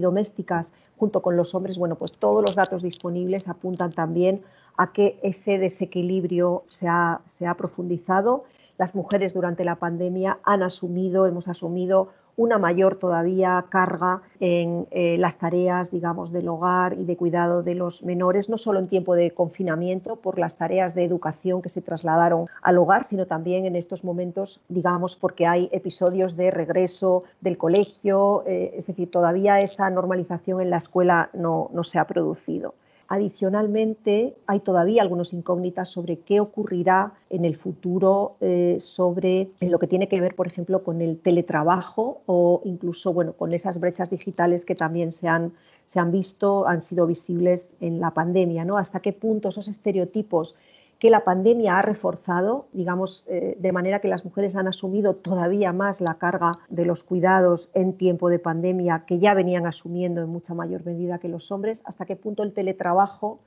domésticas 0.00 0.74
junto 0.96 1.20
con 1.20 1.36
los 1.36 1.54
hombres, 1.54 1.78
bueno, 1.78 1.96
pues 1.96 2.12
todos 2.12 2.42
los 2.42 2.54
datos 2.54 2.82
disponibles 2.82 3.48
apuntan 3.48 3.92
también 3.92 4.42
a 4.76 4.92
que 4.92 5.18
ese 5.22 5.58
desequilibrio 5.58 6.64
se 6.68 6.88
ha, 6.88 7.20
se 7.26 7.46
ha 7.46 7.54
profundizado. 7.54 8.44
Las 8.78 8.94
mujeres 8.94 9.34
durante 9.34 9.64
la 9.64 9.76
pandemia 9.76 10.38
han 10.44 10.62
asumido, 10.62 11.26
hemos 11.26 11.48
asumido 11.48 12.08
una 12.36 12.58
mayor 12.58 12.96
todavía 12.96 13.64
carga 13.68 14.22
en 14.40 14.86
eh, 14.90 15.16
las 15.18 15.38
tareas, 15.38 15.90
digamos, 15.90 16.32
del 16.32 16.48
hogar 16.48 16.94
y 16.98 17.04
de 17.04 17.16
cuidado 17.16 17.62
de 17.62 17.74
los 17.74 18.02
menores, 18.02 18.48
no 18.48 18.56
solo 18.56 18.78
en 18.78 18.86
tiempo 18.86 19.14
de 19.14 19.30
confinamiento 19.32 20.16
por 20.16 20.38
las 20.38 20.56
tareas 20.56 20.94
de 20.94 21.04
educación 21.04 21.62
que 21.62 21.68
se 21.68 21.82
trasladaron 21.82 22.46
al 22.62 22.78
hogar, 22.78 23.04
sino 23.04 23.26
también 23.26 23.66
en 23.66 23.76
estos 23.76 24.04
momentos, 24.04 24.60
digamos, 24.68 25.16
porque 25.16 25.46
hay 25.46 25.68
episodios 25.72 26.36
de 26.36 26.50
regreso 26.50 27.24
del 27.40 27.58
colegio, 27.58 28.44
eh, 28.46 28.74
es 28.76 28.86
decir, 28.86 29.10
todavía 29.10 29.60
esa 29.60 29.88
normalización 29.90 30.60
en 30.60 30.70
la 30.70 30.78
escuela 30.78 31.30
no, 31.32 31.70
no 31.72 31.84
se 31.84 31.98
ha 31.98 32.06
producido. 32.06 32.74
Adicionalmente, 33.14 34.34
hay 34.46 34.60
todavía 34.60 35.02
algunas 35.02 35.34
incógnitas 35.34 35.90
sobre 35.90 36.20
qué 36.20 36.40
ocurrirá 36.40 37.12
en 37.28 37.44
el 37.44 37.58
futuro 37.58 38.36
eh, 38.40 38.76
sobre 38.80 39.50
lo 39.60 39.78
que 39.78 39.86
tiene 39.86 40.08
que 40.08 40.18
ver, 40.18 40.34
por 40.34 40.46
ejemplo, 40.46 40.82
con 40.82 41.02
el 41.02 41.18
teletrabajo 41.18 42.22
o 42.24 42.62
incluso 42.64 43.12
bueno, 43.12 43.34
con 43.34 43.52
esas 43.52 43.78
brechas 43.80 44.08
digitales 44.08 44.64
que 44.64 44.74
también 44.74 45.12
se 45.12 45.28
han, 45.28 45.52
se 45.84 46.00
han 46.00 46.10
visto, 46.10 46.66
han 46.66 46.80
sido 46.80 47.06
visibles 47.06 47.76
en 47.82 48.00
la 48.00 48.14
pandemia. 48.14 48.64
¿no? 48.64 48.78
Hasta 48.78 49.00
qué 49.00 49.12
punto 49.12 49.50
esos 49.50 49.68
estereotipos 49.68 50.56
que 51.02 51.10
la 51.10 51.24
pandemia 51.24 51.78
ha 51.78 51.82
reforzado, 51.82 52.68
digamos, 52.72 53.24
eh, 53.26 53.56
de 53.58 53.72
manera 53.72 53.98
que 53.98 54.06
las 54.06 54.24
mujeres 54.24 54.54
han 54.54 54.68
asumido 54.68 55.16
todavía 55.16 55.72
más 55.72 56.00
la 56.00 56.14
carga 56.14 56.52
de 56.68 56.84
los 56.84 57.02
cuidados 57.02 57.70
en 57.74 57.94
tiempo 57.94 58.30
de 58.30 58.38
pandemia 58.38 59.02
que 59.04 59.18
ya 59.18 59.34
venían 59.34 59.66
asumiendo 59.66 60.22
en 60.22 60.28
mucha 60.28 60.54
mayor 60.54 60.84
medida 60.84 61.18
que 61.18 61.26
los 61.26 61.50
hombres, 61.50 61.82
hasta 61.86 62.06
qué 62.06 62.14
punto 62.14 62.44
el 62.44 62.52
teletrabajo 62.52 63.40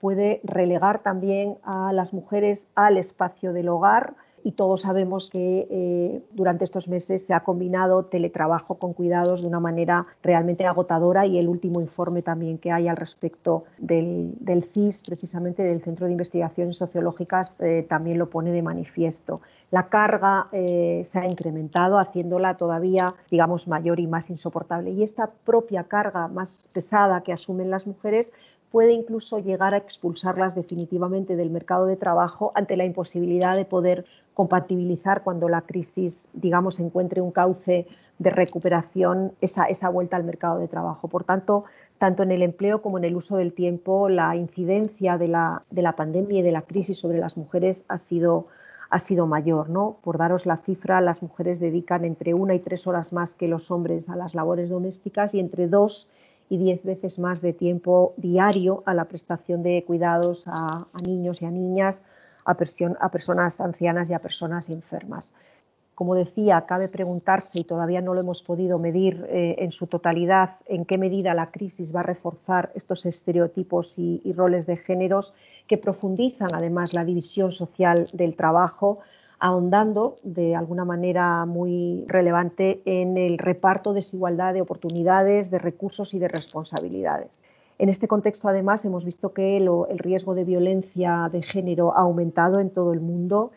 puede 0.00 0.40
relegar 0.42 1.04
también 1.04 1.58
a 1.62 1.92
las 1.92 2.12
mujeres 2.12 2.66
al 2.74 2.96
espacio 2.96 3.52
del 3.52 3.68
hogar 3.68 4.16
y 4.46 4.52
todos 4.52 4.82
sabemos 4.82 5.28
que 5.28 5.66
eh, 5.68 6.22
durante 6.30 6.62
estos 6.62 6.88
meses 6.88 7.26
se 7.26 7.34
ha 7.34 7.40
combinado 7.40 8.04
teletrabajo 8.04 8.76
con 8.76 8.92
cuidados 8.92 9.42
de 9.42 9.48
una 9.48 9.58
manera 9.58 10.04
realmente 10.22 10.64
agotadora 10.64 11.26
y 11.26 11.36
el 11.36 11.48
último 11.48 11.80
informe 11.80 12.22
también 12.22 12.58
que 12.58 12.70
hay 12.70 12.86
al 12.86 12.96
respecto 12.96 13.64
del, 13.76 14.36
CIS, 14.62 15.02
precisamente 15.04 15.64
del 15.64 15.82
Centro 15.82 16.06
de 16.06 16.12
Investigaciones 16.12 16.76
Sociológicas, 16.76 17.56
eh, 17.58 17.84
también 17.88 18.18
lo 18.18 18.30
pone 18.30 18.52
de 18.52 18.62
manifiesto. 18.62 19.40
La 19.72 19.88
carga 19.88 20.46
eh, 20.52 21.02
se 21.04 21.18
ha 21.18 21.26
incrementado, 21.26 21.98
haciéndola 21.98 22.56
todavía, 22.56 23.16
digamos, 23.28 23.66
mayor 23.66 23.98
y 23.98 24.06
más 24.06 24.30
insoportable. 24.30 24.92
Y 24.92 25.02
esta 25.02 25.28
propia 25.44 25.82
carga 25.82 26.28
más 26.28 26.70
pesada 26.72 27.22
que 27.22 27.32
asumen 27.32 27.68
las 27.68 27.88
mujeres 27.88 28.32
puede 28.70 28.92
incluso 28.92 29.38
llegar 29.38 29.74
a 29.74 29.78
expulsarlas 29.78 30.54
definitivamente 30.54 31.36
del 31.36 31.50
mercado 31.50 31.86
de 31.86 31.96
trabajo 31.96 32.52
ante 32.54 32.76
la 32.76 32.84
imposibilidad 32.84 33.56
de 33.56 33.64
poder 33.64 34.04
compatibilizar 34.34 35.22
cuando 35.22 35.48
la 35.48 35.62
crisis, 35.62 36.28
digamos, 36.34 36.78
encuentre 36.78 37.20
un 37.20 37.30
cauce 37.30 37.86
de 38.18 38.30
recuperación, 38.30 39.32
esa, 39.40 39.64
esa 39.64 39.88
vuelta 39.88 40.16
al 40.16 40.24
mercado 40.24 40.58
de 40.58 40.68
trabajo. 40.68 41.08
Por 41.08 41.24
tanto, 41.24 41.64
tanto 41.98 42.22
en 42.22 42.30
el 42.30 42.42
empleo 42.42 42.82
como 42.82 42.98
en 42.98 43.04
el 43.04 43.16
uso 43.16 43.36
del 43.36 43.52
tiempo, 43.52 44.08
la 44.08 44.36
incidencia 44.36 45.18
de 45.18 45.28
la, 45.28 45.62
de 45.70 45.82
la 45.82 45.96
pandemia 45.96 46.40
y 46.40 46.42
de 46.42 46.52
la 46.52 46.62
crisis 46.62 46.98
sobre 46.98 47.18
las 47.18 47.36
mujeres 47.36 47.84
ha 47.88 47.98
sido, 47.98 48.46
ha 48.90 48.98
sido 48.98 49.26
mayor. 49.26 49.68
¿no? 49.68 49.98
Por 50.02 50.18
daros 50.18 50.46
la 50.46 50.56
cifra, 50.56 51.00
las 51.00 51.22
mujeres 51.22 51.60
dedican 51.60 52.04
entre 52.04 52.34
una 52.34 52.54
y 52.54 52.58
tres 52.58 52.86
horas 52.86 53.12
más 53.12 53.34
que 53.34 53.48
los 53.48 53.70
hombres 53.70 54.08
a 54.08 54.16
las 54.16 54.34
labores 54.34 54.70
domésticas 54.70 55.34
y 55.34 55.40
entre 55.40 55.66
dos 55.66 56.08
y 56.48 56.58
diez 56.58 56.82
veces 56.84 57.18
más 57.18 57.40
de 57.40 57.52
tiempo 57.52 58.14
diario 58.16 58.82
a 58.86 58.94
la 58.94 59.06
prestación 59.06 59.62
de 59.62 59.84
cuidados 59.84 60.44
a, 60.46 60.86
niños 61.04 61.42
y 61.42 61.46
a 61.46 61.50
niñas, 61.50 62.04
a, 62.44 62.54
personas 62.54 63.60
ancianas 63.60 64.10
y 64.10 64.14
a 64.14 64.18
personas 64.18 64.68
enfermas. 64.68 65.34
Como 65.96 66.14
decía, 66.14 66.66
cabe 66.66 66.88
preguntarse, 66.88 67.60
y 67.60 67.64
todavía 67.64 68.02
no 68.02 68.12
lo 68.12 68.20
hemos 68.20 68.42
podido 68.42 68.78
medir 68.78 69.26
eh, 69.30 69.56
en 69.58 69.72
su 69.72 69.86
totalidad, 69.86 70.50
en 70.66 70.84
qué 70.84 70.98
medida 70.98 71.34
la 71.34 71.50
crisis 71.50 71.94
va 71.94 72.00
a 72.00 72.02
reforzar 72.02 72.70
estos 72.74 73.06
estereotipos 73.06 73.98
y, 73.98 74.20
roles 74.34 74.66
de 74.66 74.76
géneros 74.76 75.32
que 75.66 75.78
profundizan 75.78 76.50
además 76.52 76.92
la 76.92 77.04
división 77.04 77.50
social 77.50 78.08
del 78.12 78.36
trabajo, 78.36 78.98
ahondando 79.38 80.16
de 80.22 80.56
alguna 80.56 80.84
manera 80.84 81.44
muy 81.44 82.04
relevante 82.06 82.80
en 82.84 83.16
el 83.16 83.38
reparto 83.38 83.92
desigualdad 83.92 84.54
de 84.54 84.62
oportunidades, 84.62 85.50
de 85.50 85.58
recursos 85.58 86.14
y 86.14 86.18
de 86.18 86.28
responsabilidades. 86.28 87.42
En 87.78 87.90
este 87.90 88.08
contexto, 88.08 88.48
además, 88.48 88.84
hemos 88.86 89.04
visto 89.04 89.34
que 89.34 89.58
el 89.58 89.98
riesgo 89.98 90.34
de 90.34 90.44
violencia 90.44 91.28
de 91.30 91.42
género 91.42 91.96
ha 91.96 92.00
aumentado 92.00 92.58
en 92.60 92.70
todo 92.70 92.94
el 92.94 93.00
mundo, 93.00 93.50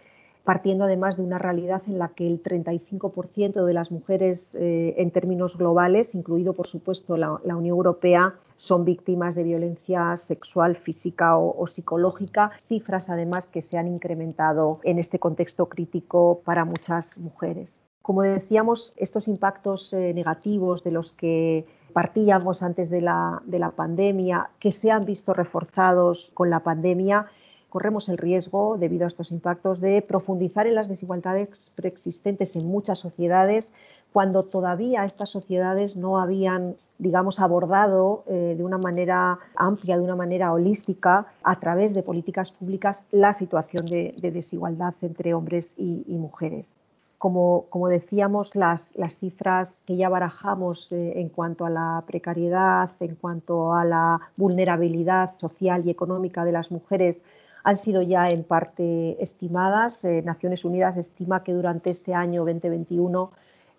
partiendo 0.50 0.86
además 0.86 1.16
de 1.16 1.22
una 1.22 1.38
realidad 1.38 1.84
en 1.86 2.00
la 2.00 2.08
que 2.08 2.26
el 2.26 2.42
35% 2.42 3.66
de 3.66 3.74
las 3.76 3.92
mujeres 3.92 4.56
eh, 4.56 4.96
en 4.98 5.12
términos 5.12 5.60
globales, 5.60 6.16
incluido 6.16 6.54
por 6.54 6.66
supuesto 6.66 7.18
la, 7.18 7.36
Unión 7.56 7.68
Europea, 7.68 8.34
son 8.56 8.84
víctimas 8.84 9.36
de 9.36 9.44
violencia 9.44 10.18
sexual, 10.18 10.76
física 10.76 11.38
o, 11.38 11.68
psicológica, 11.68 12.50
cifras 12.68 13.12
además 13.12 13.48
que 13.48 13.62
se 13.62 13.78
han 13.78 13.88
incrementado 13.88 14.80
en 14.84 14.98
este 14.98 15.20
contexto 15.20 15.70
crítico 15.70 16.42
para 16.44 16.66
muchas 16.66 17.20
mujeres. 17.20 17.80
Como 18.02 18.24
decíamos, 18.24 18.96
estos 18.98 19.28
impactos 19.28 19.94
eh, 19.94 20.16
negativos 20.16 20.84
de 20.84 20.90
los 20.90 21.12
que 21.12 21.68
partíamos 21.94 22.64
antes 22.64 22.90
de 22.90 23.02
la, 23.02 23.44
de 23.46 23.60
la 23.60 23.70
pandemia, 23.70 24.50
que 24.60 24.72
se 24.72 24.90
han 24.90 25.06
visto 25.06 25.36
reforzados 25.36 26.32
con 26.34 26.50
la 26.50 26.62
pandemia, 26.62 27.28
corremos 27.70 28.10
el 28.10 28.18
riesgo, 28.18 28.78
debido 28.78 29.06
a 29.06 29.08
estos 29.08 29.32
impactos, 29.32 29.80
de 29.80 30.02
profundizar 30.02 30.68
en 30.68 30.76
las 30.76 30.90
desigualdades 30.90 31.72
preexistentes 31.76 32.56
en 32.56 32.68
muchas 32.68 33.00
sociedades 33.00 33.74
cuando 34.12 34.44
todavía 34.44 35.06
estas 35.06 35.30
sociedades 35.30 35.96
no 35.96 36.20
habían, 36.20 36.76
digamos, 36.98 37.40
abordado 37.40 38.24
eh, 38.28 38.56
de 38.58 38.64
una 38.64 38.80
manera 38.80 39.38
amplia, 39.56 39.98
de 39.98 40.04
una 40.04 40.16
manera 40.16 40.52
holística, 40.52 41.28
a 41.44 41.60
través 41.60 41.94
de 41.94 42.02
políticas 42.02 42.52
públicas, 42.52 43.04
la 43.12 43.34
situación 43.34 43.86
de, 43.86 44.16
desigualdad 44.20 44.96
entre 45.02 45.36
hombres 45.36 45.76
y 45.78 46.18
mujeres. 46.18 46.76
Como, 47.20 47.90
decíamos, 47.90 48.56
las, 48.56 48.96
cifras 49.20 49.84
que 49.86 49.98
ya 49.98 50.08
barajamos 50.08 50.94
eh, 50.94 51.20
en 51.20 51.28
cuanto 51.28 51.66
a 51.66 51.70
la 51.70 52.02
precariedad, 52.08 52.90
en 53.02 53.16
cuanto 53.16 53.74
a 53.74 53.84
la 53.84 54.22
vulnerabilidad 54.38 55.38
social 55.38 55.86
y 55.86 55.90
económica 55.90 56.46
de 56.46 56.54
las 56.54 56.72
mujeres, 56.72 57.26
han 57.64 57.78
sido 57.78 58.02
ya 58.02 58.30
en 58.30 58.44
parte 58.44 59.22
estimadas. 59.22 60.06
Eh, 60.06 60.22
Naciones 60.22 60.66
Unidas 60.66 60.98
estima 60.98 61.44
que 61.44 61.54
durante 61.54 61.92
este 61.92 62.14
año 62.14 62.46
2021 62.46 63.32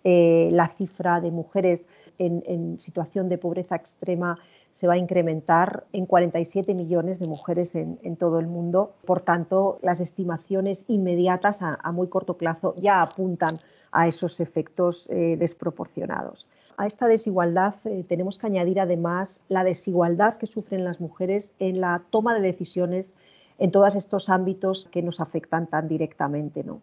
eh, 0.03 0.49
la 0.51 0.67
cifra 0.67 1.21
de 1.21 1.31
mujeres 1.31 1.87
en, 2.17 2.79
situación 2.79 3.29
de 3.29 3.37
pobreza 3.37 3.75
extrema 3.75 4.37
se 4.71 4.87
va 4.87 4.93
a 4.93 4.97
incrementar 4.97 5.85
en 5.91 6.05
47 6.05 6.73
millones 6.73 7.19
de 7.19 7.27
mujeres 7.27 7.75
en, 7.75 8.15
todo 8.15 8.39
el 8.39 8.47
mundo. 8.47 8.93
Por 9.05 9.21
tanto, 9.21 9.75
las 9.81 9.99
estimaciones 9.99 10.85
inmediatas 10.87 11.61
a, 11.61 11.91
muy 11.91 12.07
corto 12.07 12.37
plazo 12.37 12.75
ya 12.77 13.01
apuntan 13.01 13.59
a 13.91 14.07
esos 14.07 14.39
efectos 14.39 15.09
eh, 15.09 15.35
desproporcionados. 15.37 16.47
A 16.77 16.87
esta 16.87 17.07
desigualdad 17.07 17.75
tenemos 18.07 18.39
que 18.39 18.47
añadir 18.47 18.79
además 18.79 19.41
la 19.49 19.63
desigualdad 19.63 20.37
que 20.37 20.47
sufren 20.47 20.85
las 20.85 21.01
mujeres 21.01 21.53
en 21.59 21.81
la 21.81 22.01
toma 22.09 22.33
de 22.33 22.41
decisiones 22.41 23.15
en 23.61 23.69
todos 23.69 23.95
estos 23.95 24.29
ámbitos 24.29 24.89
que 24.91 25.03
nos 25.03 25.21
afectan 25.21 25.67
tan 25.67 25.87
directamente. 25.87 26.63
¿no? 26.63 26.81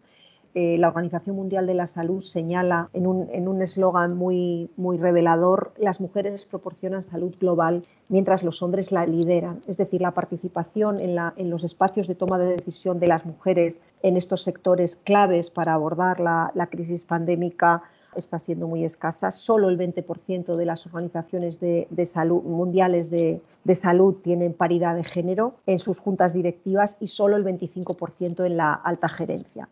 Eh, 0.55 0.77
la 0.77 0.87
Organización 0.87 1.35
Mundial 1.35 1.67
de 1.67 1.73
la 1.73 1.87
Salud 1.87 2.21
señala 2.21 2.89
en 2.93 3.05
un 3.05 3.61
eslogan 3.61 4.15
muy, 4.15 4.71
muy 4.77 4.97
revelador, 4.97 5.73
las 5.77 5.99
mujeres 5.99 6.45
proporcionan 6.45 7.03
salud 7.03 7.35
global 7.37 7.83
mientras 8.07 8.43
los 8.43 8.63
hombres 8.63 8.93
la 8.93 9.05
lideran. 9.05 9.59
Es 9.67 9.75
decir, 9.77 10.01
la 10.01 10.13
participación 10.13 11.01
en, 11.01 11.15
la, 11.15 11.33
en 11.35 11.49
los 11.49 11.65
espacios 11.65 12.07
de 12.07 12.15
toma 12.15 12.39
de 12.39 12.55
decisión 12.55 12.97
de 12.97 13.07
las 13.07 13.25
mujeres 13.25 13.81
en 14.01 14.15
estos 14.15 14.41
sectores 14.41 14.95
claves 14.95 15.51
para 15.51 15.73
abordar 15.73 16.21
la 16.21 16.67
crisis 16.71 17.03
pandémica 17.03 17.83
está 18.15 18.39
siendo 18.39 18.67
muy 18.67 18.83
escasa. 18.83 19.31
Solo 19.31 19.69
el 19.69 19.77
20% 19.77 20.55
de 20.55 20.65
las 20.65 20.85
organizaciones 20.85 21.59
de, 21.59 21.87
salud, 22.05 22.43
mundiales 22.43 23.09
de, 23.09 23.41
salud 23.75 24.15
tienen 24.15 24.53
paridad 24.53 24.95
de 24.95 25.03
género 25.03 25.55
en 25.65 25.79
sus 25.79 25.99
juntas 25.99 26.33
directivas 26.33 26.97
y 26.99 27.07
solo 27.07 27.35
el 27.35 27.45
25% 27.45 28.45
en 28.45 28.57
la 28.57 28.73
alta 28.73 29.09
gerencia 29.09 29.69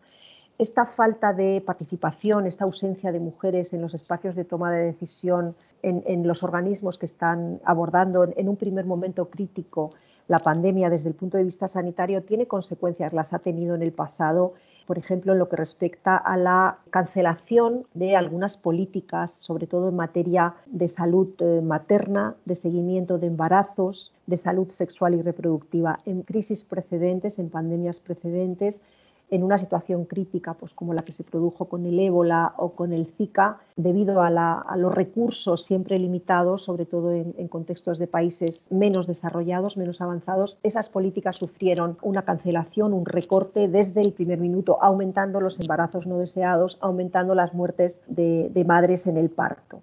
esta 0.58 0.86
falta 0.86 1.32
de 1.32 1.62
participación, 1.64 2.46
esta 2.46 2.64
ausencia 2.64 3.12
de 3.12 3.20
mujeres 3.20 3.72
en 3.72 3.80
los 3.80 3.94
espacios 3.94 4.34
de 4.34 4.44
toma 4.44 4.72
de 4.72 4.86
decisión, 4.86 5.54
en, 5.82 6.26
los 6.26 6.42
organismos 6.42 6.98
que 6.98 7.06
están 7.06 7.60
abordando 7.64 8.24
en 8.36 8.48
un 8.48 8.56
primer 8.56 8.84
momento 8.84 9.30
crítico 9.30 9.92
la 10.26 10.40
pandemia 10.40 10.90
desde 10.90 11.08
el 11.08 11.14
punto 11.14 11.38
de 11.38 11.44
vista 11.44 11.68
sanitario, 11.68 12.24
tiene 12.24 12.46
consecuencias, 12.46 13.12
las 13.12 13.32
ha 13.32 13.38
tenido 13.38 13.76
en 13.76 13.82
el 13.82 13.92
pasado, 13.92 14.54
por 14.88 14.96
ejemplo, 14.96 15.34
en 15.34 15.38
lo 15.38 15.50
que 15.50 15.56
respecta 15.56 16.16
a 16.16 16.38
la 16.38 16.78
cancelación 16.88 17.86
de 17.92 18.16
algunas 18.16 18.56
políticas, 18.56 19.30
sobre 19.30 19.66
todo 19.66 19.90
en 19.90 19.96
materia 19.96 20.54
de 20.64 20.88
salud 20.88 21.28
eh, 21.40 21.60
materna, 21.60 22.36
de 22.46 22.54
seguimiento 22.54 23.18
de 23.18 23.26
embarazos, 23.26 24.14
de 24.26 24.38
salud 24.38 24.70
sexual 24.70 25.14
y 25.14 25.20
reproductiva. 25.20 25.98
En 26.06 26.22
crisis 26.22 26.64
precedentes, 26.64 27.38
en 27.38 27.50
pandemias 27.50 28.00
precedentes, 28.00 28.82
en 29.30 29.42
una 29.42 29.58
situación 29.58 30.04
crítica, 30.04 30.54
pues 30.54 30.74
como 30.74 30.94
la 30.94 31.02
que 31.02 31.12
se 31.12 31.24
produjo 31.24 31.66
con 31.66 31.84
el 31.84 31.98
ébola 31.98 32.54
o 32.56 32.72
con 32.72 32.92
el 32.92 33.06
Zika, 33.06 33.58
debido 33.76 34.22
a, 34.22 34.76
los 34.76 34.94
recursos 34.94 35.62
siempre 35.62 35.98
limitados, 35.98 36.62
sobre 36.62 36.86
todo 36.86 37.12
en, 37.12 37.48
contextos 37.48 37.98
de 37.98 38.06
países 38.06 38.70
menos 38.70 39.06
desarrollados, 39.06 39.76
menos 39.76 40.00
avanzados, 40.00 40.58
esas 40.62 40.88
políticas 40.88 41.36
sufrieron 41.36 41.98
una 42.02 42.22
cancelación, 42.22 42.92
un 42.92 43.04
recorte 43.04 43.68
desde 43.68 44.00
el 44.00 44.12
primer 44.12 44.38
minuto, 44.38 44.78
aumentando 44.80 45.40
los 45.40 45.60
embarazos 45.60 46.06
no 46.06 46.18
deseados, 46.18 46.78
aumentando 46.80 47.34
las 47.34 47.54
muertes 47.54 48.02
de, 48.06 48.50
de 48.52 48.64
madres 48.64 49.06
en 49.06 49.16
el 49.16 49.30
parto. 49.30 49.82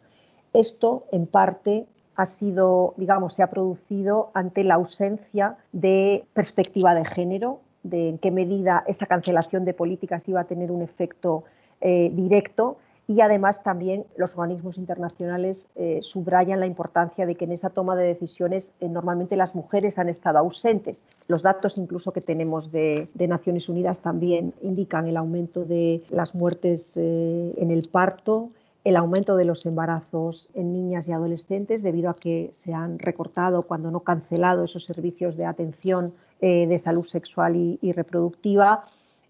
Esto, 0.54 1.06
en 1.12 1.28
parte, 1.28 1.86
ha 2.16 2.26
sido, 2.26 2.94
digamos, 2.98 3.34
se 3.34 3.44
ha 3.44 3.50
producido 3.50 4.32
ante 4.34 4.64
la 4.64 4.76
ausencia 4.76 5.58
de 5.74 6.26
perspectiva 6.34 6.96
de 6.96 7.06
género 7.06 7.60
de 7.86 8.10
en 8.10 8.18
qué 8.18 8.32
medida 8.32 8.84
esa 8.88 9.06
cancelación 9.06 9.64
de 9.64 9.74
políticas 9.74 10.28
iba 10.28 10.42
a 10.42 10.46
tener 10.46 10.72
un 10.72 10.82
efecto 10.82 11.44
eh, 11.82 12.10
directo 12.14 12.78
y 13.08 13.22
además 13.22 13.62
también 13.62 14.06
los 14.18 14.36
organismos 14.36 14.80
internacionales 14.80 15.70
eh, 15.76 16.00
subrayan 16.02 16.60
la 16.60 16.66
importancia 16.66 17.28
de 17.28 17.36
que 17.36 17.46
en 17.46 17.52
esa 17.52 17.70
toma 17.70 17.96
de 17.96 18.04
decisiones 18.08 18.74
eh, 18.80 18.90
normalmente 18.90 19.36
las 19.36 19.54
mujeres 19.54 20.00
han 20.00 20.10
estado 20.10 20.40
ausentes. 20.40 21.04
Los 21.28 21.44
datos 21.44 21.78
incluso 21.78 22.12
que 22.12 22.22
tenemos 22.22 22.72
de, 22.72 23.08
Naciones 23.16 23.70
Unidas 23.70 24.00
también 24.00 24.54
indican 24.64 25.06
el 25.06 25.18
aumento 25.18 25.66
de 25.66 26.04
las 26.10 26.34
muertes 26.34 26.98
en 26.98 27.70
el 27.70 27.88
parto, 27.92 28.50
el 28.86 28.98
aumento 28.98 29.36
de 29.36 29.46
los 29.46 29.66
embarazos 29.66 30.50
en 30.54 30.72
niñas 30.72 31.08
y 31.08 31.12
adolescentes 31.12 31.82
debido 31.82 32.12
a 32.12 32.16
que 32.16 32.50
se 32.54 32.74
han 32.74 33.00
recortado, 33.00 33.64
cuando 33.64 33.90
no 33.90 34.02
cancelado, 34.02 34.64
esos 34.64 34.86
servicios 34.86 35.36
de 35.36 35.46
atención 35.46 36.14
eh, 36.40 36.68
de 36.68 36.78
salud 36.78 37.04
sexual 37.04 37.56
y, 37.56 37.92
reproductiva 37.94 38.84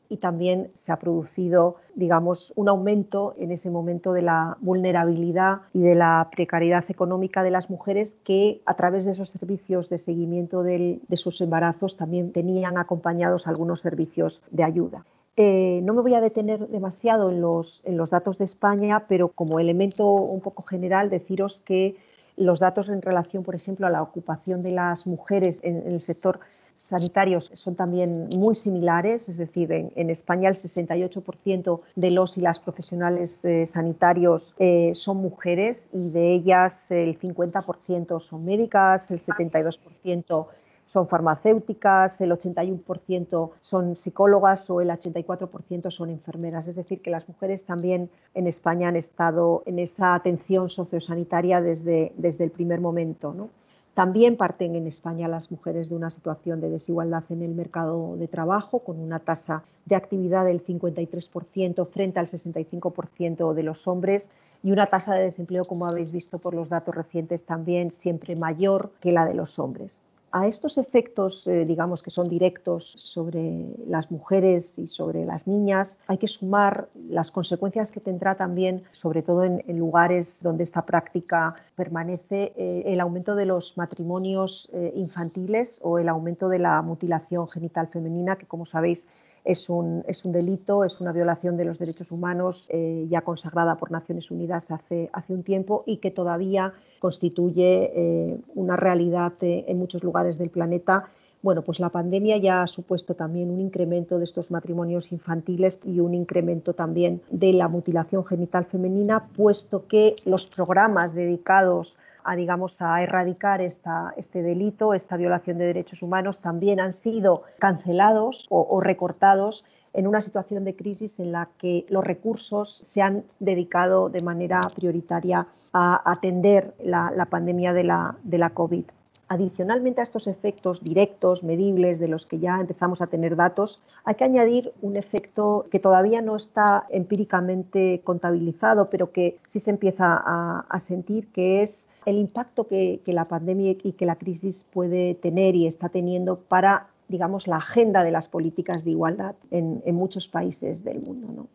y 0.09 0.17
también 0.17 0.69
se 0.73 0.91
ha 0.91 0.99
producido, 0.99 1.77
digamos, 1.95 2.51
un 2.57 2.67
aumento 2.67 3.33
en 3.39 3.51
ese 3.51 3.71
momento 3.71 4.11
de 4.11 4.23
la 4.23 4.57
vulnerabilidad 4.59 5.61
y 5.73 5.81
de 5.81 5.95
la 5.95 6.29
precariedad 6.31 6.83
económica 6.89 7.41
de 7.41 7.51
las 7.51 7.69
mujeres 7.69 8.17
que 8.25 8.61
a 8.65 8.75
través 8.75 9.05
de 9.05 9.11
esos 9.11 9.29
servicios 9.29 9.89
de 9.89 9.99
seguimiento 9.99 10.63
de 10.63 10.99
sus 11.13 11.39
embarazos 11.39 11.95
también 11.95 12.33
tenían 12.33 12.77
acompañados 12.77 13.47
algunos 13.47 13.79
servicios 13.79 14.43
de 14.51 14.63
ayuda. 14.63 15.05
Eh, 15.37 15.81
no 15.83 15.93
me 15.93 16.01
voy 16.01 16.13
a 16.13 16.21
detener 16.21 16.67
demasiado 16.69 17.29
en 17.29 17.41
los, 17.41 17.81
datos 18.09 18.37
de 18.37 18.45
España, 18.45 19.05
pero 19.07 19.29
como 19.29 19.59
elemento 19.59 20.13
un 20.13 20.39
poco 20.39 20.63
general 20.63 21.09
deciros 21.09 21.61
que 21.65 21.97
los 22.37 22.59
datos 22.59 22.89
en 22.89 23.01
relación, 23.01 23.43
por 23.43 23.55
ejemplo, 23.55 23.85
a 23.87 23.89
la 23.89 24.01
ocupación 24.01 24.63
de 24.63 24.71
las 24.71 25.07
mujeres 25.07 25.59
en 25.63 25.87
el 25.87 25.99
sector 26.01 26.39
sanitarios 26.75 27.51
son 27.53 27.75
también 27.75 28.27
muy 28.37 28.55
similares, 28.55 29.29
es 29.29 29.37
decir, 29.37 29.71
en, 29.71 30.09
España 30.09 30.49
el 30.49 30.55
68% 30.55 31.81
de 31.95 32.11
los 32.11 32.37
y 32.37 32.41
las 32.41 32.59
profesionales 32.59 33.45
eh, 33.45 33.65
sanitarios 33.65 34.53
eh, 34.59 34.91
son 34.93 35.17
mujeres 35.17 35.89
y 35.93 36.11
de 36.11 36.33
ellas 36.33 36.91
el 36.91 37.17
50% 37.17 38.19
son 38.19 38.45
médicas, 38.45 39.11
el 39.11 39.19
72% 39.19 40.47
son 40.85 41.07
farmacéuticas, 41.07 42.21
el 42.21 42.31
81% 42.31 43.51
son 43.59 43.95
psicólogas 43.95 44.69
o 44.69 44.81
el 44.81 44.89
84% 44.89 45.89
son 45.89 46.11
enfermeras. 46.11 46.67
Es 46.67 46.75
decir, 46.75 47.01
que 47.01 47.09
las 47.09 47.27
mujeres 47.27 47.65
también 47.65 48.09
en 48.35 48.47
España 48.47 48.87
han 48.87 48.95
estado 48.95 49.63
en 49.65 49.79
esa 49.79 50.13
atención 50.13 50.69
sociosanitaria 50.69 51.59
desde, 51.59 52.13
desde 52.17 52.43
el 52.43 52.51
primer 52.51 52.81
momento. 52.81 53.33
¿no? 53.33 53.49
También 53.95 54.37
parten 54.37 54.75
en 54.75 54.85
España 54.87 55.27
las 55.27 55.51
mujeres 55.51 55.89
de 55.89 55.95
una 55.95 56.11
situación 56.11 56.61
de 56.61 56.69
desigualdad 56.69 57.23
en 57.29 57.41
el 57.41 57.55
mercado 57.55 58.15
de 58.17 58.27
trabajo, 58.27 58.79
con 58.79 58.99
una 58.99 59.19
tasa 59.19 59.63
de 59.85 59.95
actividad 59.95 60.45
del 60.45 60.63
53% 60.63 61.87
frente 61.87 62.19
al 62.19 62.27
65% 62.27 63.53
de 63.53 63.63
los 63.63 63.87
hombres 63.87 64.29
y 64.61 64.71
una 64.71 64.85
tasa 64.85 65.15
de 65.15 65.23
desempleo, 65.23 65.63
como 65.63 65.85
habéis 65.85 66.11
visto 66.11 66.37
por 66.37 66.53
los 66.53 66.69
datos 66.69 66.93
recientes, 66.93 67.45
también 67.45 67.89
siempre 67.89 68.35
mayor 68.35 68.91
que 68.99 69.11
la 69.11 69.25
de 69.25 69.33
los 69.33 69.57
hombres 69.59 70.01
a 70.35 70.47
estos 70.47 70.77
efectos, 70.77 71.47
eh, 71.47 71.63
digamos, 71.63 72.03
que 72.03 72.09
son 72.09 72.27
directos 72.27 72.93
sobre 72.97 73.67
las 73.87 74.11
mujeres 74.11 74.77
y 74.77 74.85
sobre 74.85 75.23
las 75.23 75.47
niñas, 75.47 75.97
hay 76.07 76.17
que 76.17 76.27
sumar 76.27 76.89
las 77.07 77.31
consecuencias 77.31 77.89
que 77.89 78.01
tendrá 78.01 78.35
también, 78.35 78.83
sobre 78.91 79.21
todo 79.21 79.45
en, 79.45 79.63
lugares 79.79 80.43
donde 80.43 80.65
esta 80.65 80.85
práctica 80.85 81.55
permanece, 81.77 82.51
eh, 82.57 82.83
el 82.87 82.99
aumento 82.99 83.35
de 83.35 83.45
los 83.45 83.77
matrimonios 83.77 84.69
eh, 84.73 84.91
infantiles 84.95 85.79
o 85.81 85.99
el 85.99 86.09
aumento 86.09 86.49
de 86.49 86.59
la 86.59 86.81
mutilación 86.81 87.47
genital 87.47 87.87
femenina, 87.87 88.35
que 88.35 88.45
como 88.45 88.65
sabéis 88.65 89.07
es 89.45 89.69
un, 89.69 90.03
es 90.05 90.25
un, 90.25 90.33
delito, 90.33 90.83
es 90.83 90.99
una 90.99 91.13
violación 91.13 91.55
de 91.55 91.63
los 91.63 91.79
derechos 91.79 92.11
humanos 92.11 92.67
ya 93.07 93.21
consagrada 93.21 93.77
por 93.77 93.91
Naciones 93.91 94.31
Unidas 94.31 94.71
hace, 94.71 95.07
hace 95.13 95.33
un 95.33 95.43
tiempo 95.43 95.83
y 95.85 95.97
que 95.97 96.09
todavía 96.09 96.73
constituye 96.99 97.91
eh, 97.93 98.37
una 98.55 98.75
realidad 98.75 99.33
eh, 99.41 99.65
en 99.67 99.77
muchos 99.77 100.03
lugares 100.03 100.37
del 100.37 100.49
planeta. 100.49 101.05
Bueno, 101.41 101.61
pues 101.61 101.79
la 101.79 101.89
pandemia 101.89 102.37
ya 102.37 102.63
ha 102.63 102.67
supuesto 102.67 103.13
también 103.13 103.51
un 103.51 103.59
incremento 103.59 104.17
de 104.17 104.23
estos 104.23 104.49
matrimonios 104.49 105.11
infantiles 105.11 105.79
y 105.83 105.99
un 105.99 106.15
incremento 106.15 106.73
también 106.73 107.21
de 107.29 107.53
la 107.53 107.67
mutilación 107.67 108.25
genital 108.25 108.65
femenina, 108.65 109.27
puesto 109.35 109.85
que 109.87 110.15
los 110.25 110.47
programas 110.47 111.13
dedicados 111.13 111.99
a, 112.23 112.35
digamos, 112.35 112.81
a 112.81 113.03
erradicar 113.03 113.61
esta, 113.61 114.13
este 114.17 114.41
delito, 114.41 114.95
esta 114.95 115.17
violación 115.17 115.59
de 115.59 115.65
derechos 115.65 116.01
humanos, 116.01 116.39
también 116.39 116.79
han 116.79 116.93
sido 116.93 117.43
cancelados 117.59 118.47
o 118.49 118.81
recortados 118.81 119.63
en 119.95 120.07
una 120.07 120.21
situación 120.21 120.65
de 120.65 120.75
crisis 120.75 121.19
en 121.19 121.31
la 121.31 121.49
que 121.57 121.85
los 121.89 122.03
recursos 122.03 122.81
se 122.83 123.01
han 123.01 123.23
dedicado 123.39 124.09
de 124.09 124.21
manera 124.21 124.59
prioritaria 124.75 125.47
a 125.73 126.11
atender 126.11 126.73
la, 126.83 127.27
pandemia 127.29 127.73
de 127.73 127.83
la, 127.83 128.49
COVID. 128.53 128.83
Adicionalmente 129.27 130.01
a 130.01 130.03
estos 130.03 130.27
efectos 130.27 130.83
directos, 130.83 131.43
medibles, 131.43 131.97
de 131.97 132.07
los 132.07 132.27
que 132.27 132.37
ya 132.37 132.59
empezamos 132.59 133.01
a 133.01 133.07
tener 133.07 133.35
datos, 133.35 133.81
hay 134.03 134.15
que 134.15 134.23
añadir 134.23 134.71
un 134.83 134.97
efecto 134.97 135.65
que 135.71 135.79
todavía 135.79 136.21
no 136.21 136.35
está 136.35 136.85
empíricamente 136.91 138.01
contabilizado, 138.03 138.89
pero 138.91 139.11
que 139.11 139.37
sí 139.47 139.59
se 139.59 139.71
empieza 139.71 140.21
a, 140.69 140.79
sentir, 140.79 141.31
que 141.31 141.63
es 141.63 141.89
el 142.05 142.17
impacto 142.17 142.67
que, 142.67 143.01
que, 143.03 143.13
la 143.13 143.25
pandemia 143.25 143.71
y 143.81 143.93
que 143.93 144.05
la 144.05 144.17
crisis 144.17 144.67
puede 144.71 145.15
tener 145.15 145.55
y 145.55 145.65
está 145.65 145.89
teniendo 145.89 146.37
para 146.37 146.87
digamos, 147.07 147.47
la 147.47 147.57
agenda 147.57 148.03
de 148.03 148.11
las 148.11 148.27
políticas 148.27 148.83
de 148.83 148.91
igualdad 148.91 149.35
en, 149.51 149.81
muchos 149.95 150.27
países 150.27 150.83
del 150.83 151.01
mundo. 151.01 151.47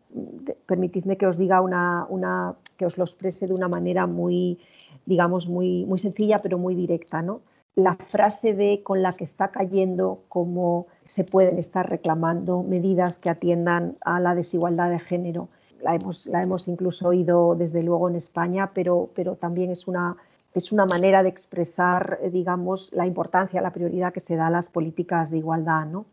permitidme 0.65 1.17
que 1.17 1.27
os 1.27 1.37
diga 1.37 1.61
una, 1.61 2.05
una, 2.09 2.55
que 2.77 2.85
os 2.85 2.97
lo 2.97 3.03
exprese 3.03 3.47
de 3.47 3.53
una 3.53 3.67
manera 3.67 4.07
muy, 4.07 4.59
digamos, 5.05 5.47
muy, 5.47 5.85
muy 5.85 5.99
sencilla, 5.99 6.39
pero 6.39 6.57
muy 6.57 6.75
directa. 6.75 7.21
¿no? 7.21 7.41
La 7.75 7.95
frase 7.95 8.53
de 8.53 8.81
con 8.83 9.01
la 9.01 9.13
que 9.13 9.23
está 9.23 9.49
cayendo, 9.49 10.23
cómo 10.29 10.85
se 11.05 11.23
pueden 11.23 11.57
estar 11.57 11.89
reclamando 11.89 12.63
medidas 12.63 13.17
que 13.17 13.29
atiendan 13.29 13.95
a 14.01 14.19
la 14.19 14.35
desigualdad 14.35 14.89
de 14.89 14.99
género. 14.99 15.49
La 15.81 15.95
hemos, 15.95 16.27
la 16.27 16.43
hemos 16.43 16.67
incluso 16.67 17.07
oído 17.07 17.55
desde 17.55 17.81
luego 17.81 18.07
en 18.07 18.15
España, 18.15 18.71
pero, 18.73 19.09
pero 19.15 19.35
también 19.35 19.71
es 19.71 19.87
una, 19.87 20.15
es 20.53 20.71
una 20.71 20.85
manera 20.85 21.23
de 21.23 21.29
expresar, 21.29 22.19
eh, 22.21 22.29
digamos, 22.29 22.91
la 22.93 23.05
importancia, 23.05 23.61
la 23.61 23.71
prioridad 23.71 24.13
que 24.13 24.19
se 24.19 24.35
da 24.35 24.47
a 24.47 24.51
las 24.51 24.69
políticas 24.69 25.31
de 25.31 25.37
igualdad. 25.37 25.85
¿no? 25.85 26.05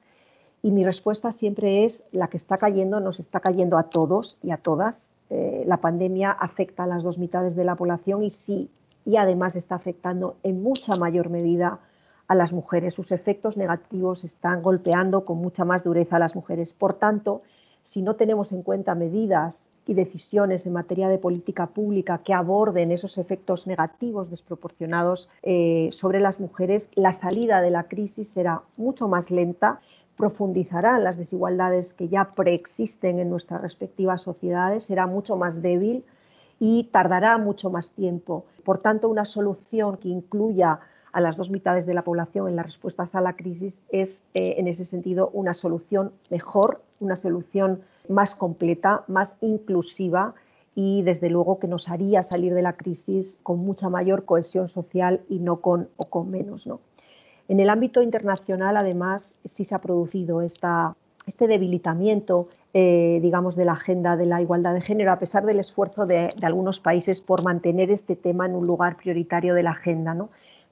Y 0.62 0.72
mi 0.72 0.84
respuesta 0.84 1.32
siempre 1.32 1.84
es, 1.84 2.04
la 2.12 2.28
que 2.28 2.36
está 2.36 2.56
cayendo 2.56 3.00
nos 3.00 3.20
está 3.20 3.40
cayendo 3.40 3.78
a 3.78 3.84
todos 3.84 4.38
y 4.42 4.50
a 4.50 4.56
todas. 4.56 5.14
Eh, 5.30 5.64
la 5.66 5.78
pandemia 5.78 6.30
afecta 6.30 6.84
a 6.84 6.86
las 6.86 7.04
dos 7.04 7.18
mitades 7.18 7.56
de 7.56 7.64
la 7.64 7.76
población 7.76 8.22
y 8.22 8.30
sí, 8.30 8.70
y 9.04 9.16
además 9.16 9.56
está 9.56 9.74
afectando 9.76 10.36
en 10.42 10.62
mucha 10.62 10.96
mayor 10.96 11.30
medida 11.30 11.80
a 12.26 12.34
las 12.34 12.52
mujeres. 12.52 12.94
Sus 12.94 13.12
efectos 13.12 13.56
negativos 13.56 14.24
están 14.24 14.62
golpeando 14.62 15.24
con 15.24 15.38
mucha 15.38 15.64
más 15.64 15.82
dureza 15.82 16.16
a 16.16 16.18
las 16.18 16.36
mujeres. 16.36 16.72
Por 16.72 16.94
tanto, 16.94 17.42
si 17.88 18.02
no 18.02 18.16
tenemos 18.16 18.52
en 18.52 18.62
cuenta 18.62 18.94
medidas 18.94 19.70
y 19.86 19.94
decisiones 19.94 20.66
en 20.66 20.74
materia 20.74 21.08
de 21.08 21.16
política 21.16 21.68
pública 21.68 22.18
que 22.18 22.34
aborden 22.34 22.92
esos 22.92 23.16
efectos 23.16 23.66
negativos 23.66 24.28
desproporcionados 24.28 25.30
eh, 25.42 25.88
sobre 25.90 26.20
las 26.20 26.38
mujeres, 26.38 26.90
la 26.96 27.14
salida 27.14 27.62
de 27.62 27.70
la 27.70 27.84
crisis 27.84 28.28
será 28.28 28.60
mucho 28.76 29.08
más 29.08 29.30
lenta, 29.30 29.80
profundizará 30.18 30.98
las 30.98 31.16
desigualdades 31.16 31.94
que 31.94 32.08
ya 32.08 32.26
preexisten 32.28 33.20
en 33.20 33.30
nuestras 33.30 33.62
respectivas 33.62 34.20
sociedades, 34.20 34.84
será 34.84 35.06
mucho 35.06 35.36
más 35.36 35.62
débil 35.62 36.04
y 36.60 36.90
tardará 36.92 37.38
mucho 37.38 37.70
más 37.70 37.92
tiempo. 37.92 38.44
Por 38.64 38.80
tanto, 38.80 39.08
una 39.08 39.24
solución 39.24 39.96
que 39.96 40.10
incluya 40.10 40.80
a 41.12 41.20
las 41.20 41.36
dos 41.36 41.50
mitades 41.50 41.86
de 41.86 41.94
la 41.94 42.02
población 42.02 42.48
en 42.48 42.56
las 42.56 42.66
respuestas 42.66 43.14
a 43.14 43.20
la 43.20 43.34
crisis 43.34 43.82
es, 43.90 44.22
eh, 44.34 44.56
en 44.58 44.68
ese 44.68 44.84
sentido, 44.84 45.30
una 45.32 45.54
solución 45.54 46.12
mejor, 46.30 46.82
una 47.00 47.16
solución 47.16 47.82
más 48.08 48.34
completa, 48.34 49.04
más 49.06 49.36
inclusiva 49.40 50.34
y, 50.74 51.02
desde 51.02 51.30
luego, 51.30 51.58
que 51.58 51.68
nos 51.68 51.88
haría 51.88 52.22
salir 52.22 52.54
de 52.54 52.62
la 52.62 52.74
crisis 52.74 53.40
con 53.42 53.58
mucha 53.58 53.88
mayor 53.88 54.24
cohesión 54.24 54.68
social 54.68 55.20
y 55.28 55.38
no 55.38 55.60
con, 55.60 55.88
o 55.96 56.04
con 56.04 56.30
menos. 56.30 56.66
¿no? 56.66 56.80
En 57.48 57.60
el 57.60 57.70
ámbito 57.70 58.02
internacional, 58.02 58.76
además, 58.76 59.36
sí 59.44 59.64
se 59.64 59.74
ha 59.74 59.80
producido 59.80 60.42
esta, 60.42 60.94
este 61.26 61.46
debilitamiento, 61.46 62.48
eh, 62.74 63.18
digamos, 63.22 63.56
de 63.56 63.64
la 63.64 63.72
agenda 63.72 64.16
de 64.16 64.26
la 64.26 64.40
igualdad 64.40 64.74
de 64.74 64.80
género, 64.80 65.12
a 65.12 65.18
pesar 65.18 65.44
del 65.46 65.58
esfuerzo 65.58 66.06
de, 66.06 66.30
de, 66.36 66.46
algunos 66.46 66.80
países 66.80 67.20
por 67.20 67.42
mantener 67.42 67.90
este 67.90 68.16
tema 68.16 68.46
en 68.46 68.54
un 68.54 68.66
lugar 68.66 68.96
prioritario 68.96 69.54
de 69.54 69.62
la 69.62 69.70
agenda. 69.70 70.14
¿no? 70.14 70.28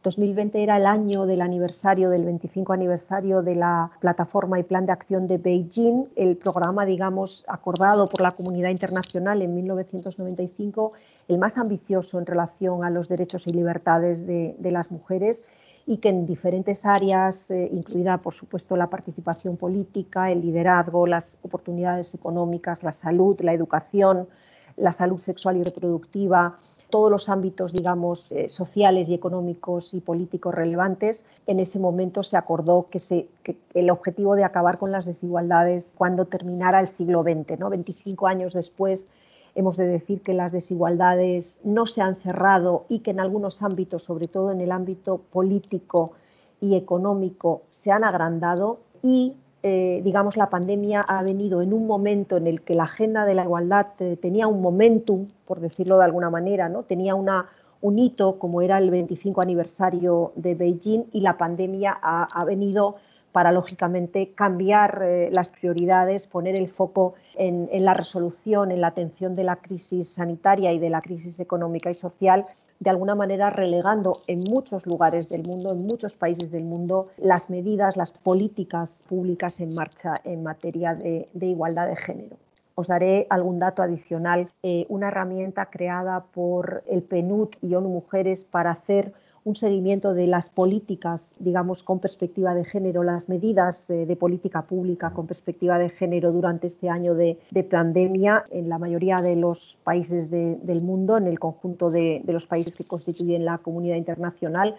2020 0.06 0.62
era 0.62 0.76
el 0.76 0.86
año 0.86 1.26
del 1.26 1.40
aniversario, 1.40 2.10
del 2.10 2.24
25 2.24 2.72
aniversario 2.72 3.42
de 3.42 3.56
la 3.56 3.90
plataforma 3.98 4.56
y 4.60 4.62
plan 4.62 4.86
de 4.86 4.92
acción 4.92 5.26
de 5.26 5.36
Beijing, 5.36 6.06
el 6.14 6.36
programa, 6.36 6.86
digamos, 6.86 7.44
acordado 7.48 8.08
por 8.08 8.20
la 8.20 8.30
comunidad 8.30 8.70
internacional 8.70 9.42
en 9.42 9.52
1995, 9.56 10.92
el 11.26 11.38
más 11.38 11.58
ambicioso 11.58 12.20
en 12.20 12.26
relación 12.26 12.84
a 12.84 12.90
los 12.90 13.08
derechos 13.08 13.48
y 13.48 13.50
libertades 13.50 14.24
de, 14.28 14.54
las 14.70 14.92
mujeres 14.92 15.42
y 15.86 15.96
que 15.96 16.10
en 16.10 16.24
diferentes 16.24 16.86
áreas, 16.86 17.50
eh, 17.50 17.68
incluida 17.72 18.18
por 18.18 18.32
supuesto 18.32 18.76
la 18.76 18.88
participación 18.88 19.56
política, 19.56 20.30
el 20.30 20.40
liderazgo, 20.40 21.08
las 21.08 21.36
oportunidades 21.42 22.14
económicas, 22.14 22.84
la 22.84 22.92
salud, 22.92 23.40
la 23.40 23.54
educación, 23.54 24.28
la 24.76 24.92
salud 24.92 25.18
sexual 25.18 25.56
y 25.56 25.64
reproductiva, 25.64 26.58
todos 26.90 27.10
los 27.10 27.28
ámbitos, 27.28 27.72
digamos, 27.72 28.32
eh, 28.32 28.48
sociales 28.48 29.08
y 29.08 29.14
económicos 29.14 29.94
y 29.94 30.00
políticos 30.00 30.54
relevantes, 30.54 31.26
en 31.46 31.60
ese 31.60 31.78
momento 31.78 32.22
se 32.22 32.36
acordó 32.36 32.86
que, 32.90 33.00
se, 33.00 33.28
el 33.74 33.90
objetivo 33.90 34.36
de 34.36 34.44
acabar 34.44 34.78
con 34.78 34.92
las 34.92 35.04
desigualdades 35.04 35.94
cuando 35.96 36.26
terminara 36.26 36.80
el 36.80 36.88
siglo 36.88 37.22
XX, 37.22 37.58
¿no? 37.58 37.70
25 37.70 38.26
años 38.26 38.52
después 38.52 39.08
hemos 39.54 39.76
de 39.76 39.86
decir 39.86 40.20
que 40.20 40.34
las 40.34 40.52
desigualdades 40.52 41.62
no 41.64 41.86
se 41.86 42.02
han 42.02 42.16
cerrado 42.16 42.84
y 42.88 43.00
que 43.00 43.10
en 43.10 43.20
algunos 43.20 43.62
ámbitos, 43.62 44.02
sobre 44.02 44.26
todo 44.26 44.52
en 44.52 44.60
el 44.60 44.70
ámbito 44.70 45.18
político 45.32 46.12
y 46.60 46.76
económico, 46.76 47.62
se 47.70 47.90
han 47.90 48.04
agrandado 48.04 48.78
y 49.02 49.34
eh, 49.68 50.00
digamos, 50.04 50.36
la 50.36 50.48
pandemia 50.48 51.00
ha 51.00 51.24
venido 51.24 51.60
en 51.60 51.72
un 51.72 51.88
momento 51.88 52.36
en 52.36 52.46
el 52.46 52.62
que 52.62 52.76
la 52.76 52.84
agenda 52.84 53.24
de 53.24 53.34
la 53.34 53.42
igualdad 53.42 53.88
eh, 53.98 54.16
tenía 54.16 54.46
un 54.46 54.62
momentum, 54.62 55.26
por 55.44 55.58
decirlo 55.58 55.98
de 55.98 56.04
alguna 56.04 56.30
manera, 56.30 56.68
¿no? 56.68 56.84
tenía 56.84 57.16
un 57.16 57.98
hito 57.98 58.38
como 58.38 58.62
era 58.62 58.78
el 58.78 58.90
25 58.90 59.42
aniversario 59.42 60.30
de 60.36 60.54
Beijing 60.54 61.06
y 61.12 61.20
la 61.20 61.36
pandemia 61.36 61.98
ha, 62.00 62.44
venido 62.44 62.94
para, 63.32 63.50
lógicamente, 63.50 64.30
cambiar 64.36 65.02
eh, 65.02 65.30
las 65.32 65.48
prioridades, 65.48 66.28
poner 66.28 66.60
el 66.60 66.68
foco 66.68 67.14
en 67.34 67.84
la 67.84 67.92
resolución, 67.92 68.70
en 68.70 68.80
la 68.80 68.86
atención 68.86 69.34
de 69.34 69.42
la 69.42 69.56
crisis 69.56 70.10
sanitaria 70.10 70.72
y 70.74 70.78
de 70.78 70.90
la 70.90 71.00
crisis 71.00 71.40
económica 71.40 71.90
y 71.90 71.94
social 71.94 72.46
de 72.78 72.90
alguna 72.90 73.14
manera 73.14 73.50
relegando 73.50 74.12
en 74.26 74.40
muchos 74.50 74.86
lugares 74.86 75.28
del 75.28 75.42
mundo, 75.44 75.72
en 75.72 75.82
muchos 75.82 76.16
países 76.16 76.50
del 76.50 76.64
mundo, 76.64 77.08
las 77.16 77.50
medidas, 77.50 77.96
las 77.96 78.12
políticas 78.12 79.04
públicas 79.08 79.60
en 79.60 79.74
marcha 79.74 80.14
en 80.24 80.42
materia 80.42 80.94
de, 80.94 81.26
igualdad 81.40 81.88
de 81.88 81.96
género. 81.96 82.36
Os 82.74 82.88
daré 82.88 83.26
algún 83.30 83.58
dato 83.58 83.82
adicional. 83.82 84.48
Eh, 84.62 84.84
una 84.88 85.08
herramienta 85.08 85.66
creada 85.66 86.24
por 86.24 86.82
el 86.86 87.02
PNUD 87.02 87.48
y 87.62 87.74
ONU 87.74 87.88
Mujeres 87.88 88.44
para 88.44 88.72
hacer 88.72 89.14
un 89.46 89.54
seguimiento 89.54 90.12
de 90.12 90.26
las 90.26 90.48
políticas, 90.48 91.36
digamos, 91.38 91.84
con 91.84 92.00
perspectiva 92.00 92.52
de 92.52 92.64
género, 92.64 93.04
las 93.04 93.28
medidas 93.28 93.88
eh, 93.90 94.04
de 94.04 94.16
política 94.16 94.62
pública 94.62 95.10
con 95.10 95.28
perspectiva 95.28 95.78
de 95.78 95.88
género 95.88 96.32
durante 96.32 96.66
este 96.66 96.90
año 96.90 97.14
de, 97.14 97.38
pandemia 97.70 98.44
en 98.50 98.68
la 98.68 98.78
mayoría 98.78 99.18
de 99.18 99.36
los 99.36 99.78
países 99.84 100.30
del 100.30 100.82
mundo, 100.82 101.16
en 101.16 101.28
el 101.28 101.38
conjunto 101.38 101.90
de, 101.90 102.22
los 102.26 102.48
países 102.48 102.74
que 102.74 102.88
constituyen 102.88 103.44
la 103.44 103.58
comunidad 103.58 103.96
internacional 103.96 104.76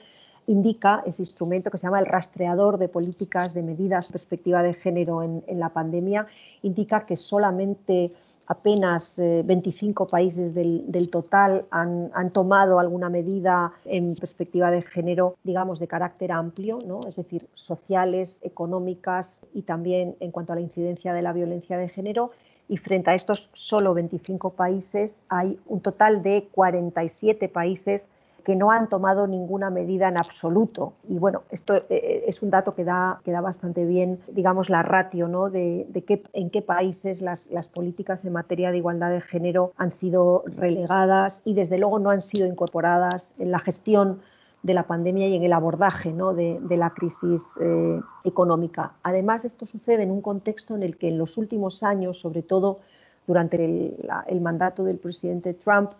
indica 0.47 1.03
ese 1.05 1.21
instrumento 1.21 1.69
que 1.69 1.77
se 1.77 1.87
llama 1.87 1.99
el 1.99 2.05
rastreador 2.05 2.77
de 2.77 2.87
políticas 2.87 3.53
de 3.53 3.63
medidas 3.63 4.11
perspectiva 4.11 4.63
de 4.63 4.73
género 4.73 5.21
en, 5.21 5.43
en 5.47 5.59
la 5.59 5.69
pandemia, 5.69 6.27
indica 6.61 7.05
que 7.05 7.17
solamente 7.17 8.13
apenas 8.47 9.17
25 9.19 10.03
eh, 10.03 10.07
países 10.09 10.53
del, 10.53 11.09
total 11.11 11.65
han, 11.69 12.31
tomado 12.31 12.79
alguna 12.79 13.09
medida 13.09 13.73
en 13.85 14.15
perspectiva 14.15 14.71
de 14.71 14.81
género, 14.81 15.35
digamos, 15.43 15.79
de 15.79 15.87
carácter 15.87 16.31
amplio, 16.31 16.79
¿no? 16.85 17.01
es 17.07 17.17
decir, 17.17 17.47
sociales, 17.53 18.39
económicas 18.43 19.43
y 19.53 19.63
también 19.63 20.15
en 20.19 20.31
cuanto 20.31 20.53
a 20.53 20.55
la 20.55 20.61
incidencia 20.61 21.13
de 21.13 21.21
la 21.21 21.33
violencia 21.33 21.77
de 21.77 21.89
género. 21.89 22.31
Y 22.69 22.77
frente 22.77 23.11
a 23.11 23.15
estos 23.15 23.49
solo 23.53 23.93
25 23.93 24.51
países 24.51 25.21
hay 25.29 25.59
un 25.67 25.79
total 25.81 26.21
de 26.21 26.49
47 26.51 27.47
países 27.47 28.09
que 28.43 28.55
no 28.55 28.71
han 28.71 28.87
tomado 28.87 29.27
ninguna 29.27 29.69
medida 29.69 30.07
en 30.07 30.17
absoluto. 30.17 30.93
Y 31.09 31.17
bueno, 31.17 31.43
esto 31.51 31.75
eh, 31.75 31.85
eh, 31.89 32.23
es 32.27 32.41
un 32.41 32.49
dato 32.49 32.75
que 32.75 32.83
da, 32.83 33.19
que 33.23 33.31
da 33.31 33.41
bastante 33.41 33.85
bien, 33.85 34.19
digamos, 34.27 34.69
la 34.69 34.83
ratio 34.83 35.27
¿no? 35.27 35.49
de, 35.49 35.85
qué, 36.07 36.23
en 36.33 36.49
qué 36.49 36.61
países 36.61 37.21
las, 37.21 37.51
las, 37.51 37.67
políticas 37.67 38.23
en 38.25 38.33
materia 38.33 38.71
de 38.71 38.77
igualdad 38.77 39.11
de 39.11 39.21
género 39.21 39.73
han 39.77 39.91
sido 39.91 40.43
relegadas 40.47 41.41
y 41.45 41.53
desde 41.53 41.77
luego 41.77 41.99
no 41.99 42.09
han 42.09 42.21
sido 42.21 42.47
incorporadas 42.47 43.35
en 43.37 43.51
la 43.51 43.59
gestión 43.59 44.21
de 44.63 44.73
la 44.73 44.87
pandemia 44.87 45.27
y 45.27 45.35
en 45.35 45.43
el 45.43 45.53
abordaje 45.53 46.11
¿no? 46.11 46.33
de, 46.33 46.59
de, 46.61 46.77
la 46.77 46.91
crisis 46.91 47.59
eh, 47.61 48.01
económica. 48.23 48.93
Además, 49.03 49.45
esto 49.45 49.65
sucede 49.65 50.03
en 50.03 50.11
un 50.11 50.21
contexto 50.21 50.75
en 50.75 50.83
el 50.83 50.97
que 50.97 51.09
en 51.09 51.17
los 51.17 51.37
últimos 51.37 51.83
años, 51.83 52.19
sobre 52.19 52.41
todo 52.41 52.79
durante 53.27 53.63
el, 53.63 54.41
mandato 54.41 54.83
del 54.83 54.97
presidente 54.97 55.53
Trump 55.53 55.91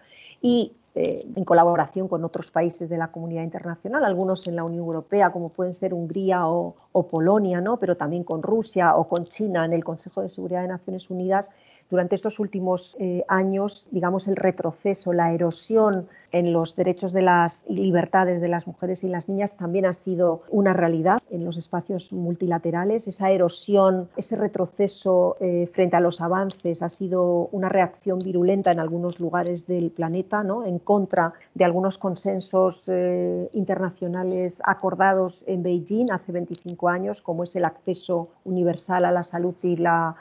eh, 0.99 1.27
en 1.36 1.45
colaboración 1.45 2.07
con 2.07 2.25
otros 2.25 2.49
países 2.49 2.89
de 2.89 2.97
la 2.97 3.12
comunidad 3.12 3.43
internacional, 3.43 4.03
algunos 4.03 4.47
en 4.47 4.55
la 4.55 4.63
Unión 4.63 4.83
Europea, 4.83 5.29
como 5.29 5.49
pueden 5.49 5.75
ser 5.75 5.93
Hungría 5.93 6.47
o, 6.47 6.73
Polonia, 7.07 7.62
¿no? 7.62 7.77
pero 7.77 7.95
también 7.95 8.23
con 8.23 8.41
Rusia 8.41 8.95
o 8.95 9.07
con 9.07 9.25
China 9.25 9.63
en 9.63 9.73
el 9.73 9.83
Consejo 9.83 10.23
de 10.23 10.29
Seguridad 10.29 10.63
de 10.63 10.69
Naciones 10.69 11.12
Unidas, 11.12 11.51
durante 11.89 12.15
estos 12.15 12.39
últimos 12.39 12.97
eh, 12.99 13.23
años, 13.27 13.88
digamos, 13.91 14.27
el 14.27 14.36
retroceso, 14.36 15.13
la 15.13 15.31
erosión 15.31 16.07
en 16.31 16.51
los 16.51 16.75
derechos 16.75 17.13
de 17.13 17.21
las 17.21 17.63
libertades 17.69 18.41
de 18.41 18.49
las 18.49 18.67
mujeres 18.67 19.03
y 19.03 19.07
las 19.07 19.29
niñas 19.29 19.55
también 19.55 19.86
ha 19.86 19.93
sido 19.93 20.41
una 20.49 20.73
realidad 20.73 21.19
en 21.29 21.45
los 21.45 21.57
espacios 21.57 22.12
multilaterales. 22.12 23.07
Esa 23.07 23.31
erosión, 23.31 24.10
ese 24.17 24.36
retroceso 24.36 25.38
eh, 25.39 25.67
frente 25.71 25.95
a 25.95 26.01
los 26.01 26.19
avances 26.19 26.81
ha 26.81 26.89
sido 26.89 27.47
una 27.51 27.69
reacción 27.69 28.19
virulenta 28.19 28.71
en 28.71 28.79
algunos 28.79 29.19
lugares 29.19 29.67
del 29.67 29.91
planeta, 29.91 30.43
¿no? 30.43 30.65
en 30.65 30.79
contra 30.88 31.34
de 31.54 31.65
algunos 31.65 31.97
consensos 31.97 32.88
eh, 32.88 33.50
internacionales 33.52 34.62
acordados 34.63 35.43
en 35.45 35.62
Beijing 35.62 36.13
hace 36.13 36.32
25 36.32 36.88
años, 36.88 37.21
como 37.21 37.43
es 37.43 37.54
el 37.58 37.65
acceso 37.65 38.30
universal 38.45 39.04
a 39.04 39.12
la 39.12 39.23
salud 39.23 39.56
y 39.62 39.76
la 39.76 40.15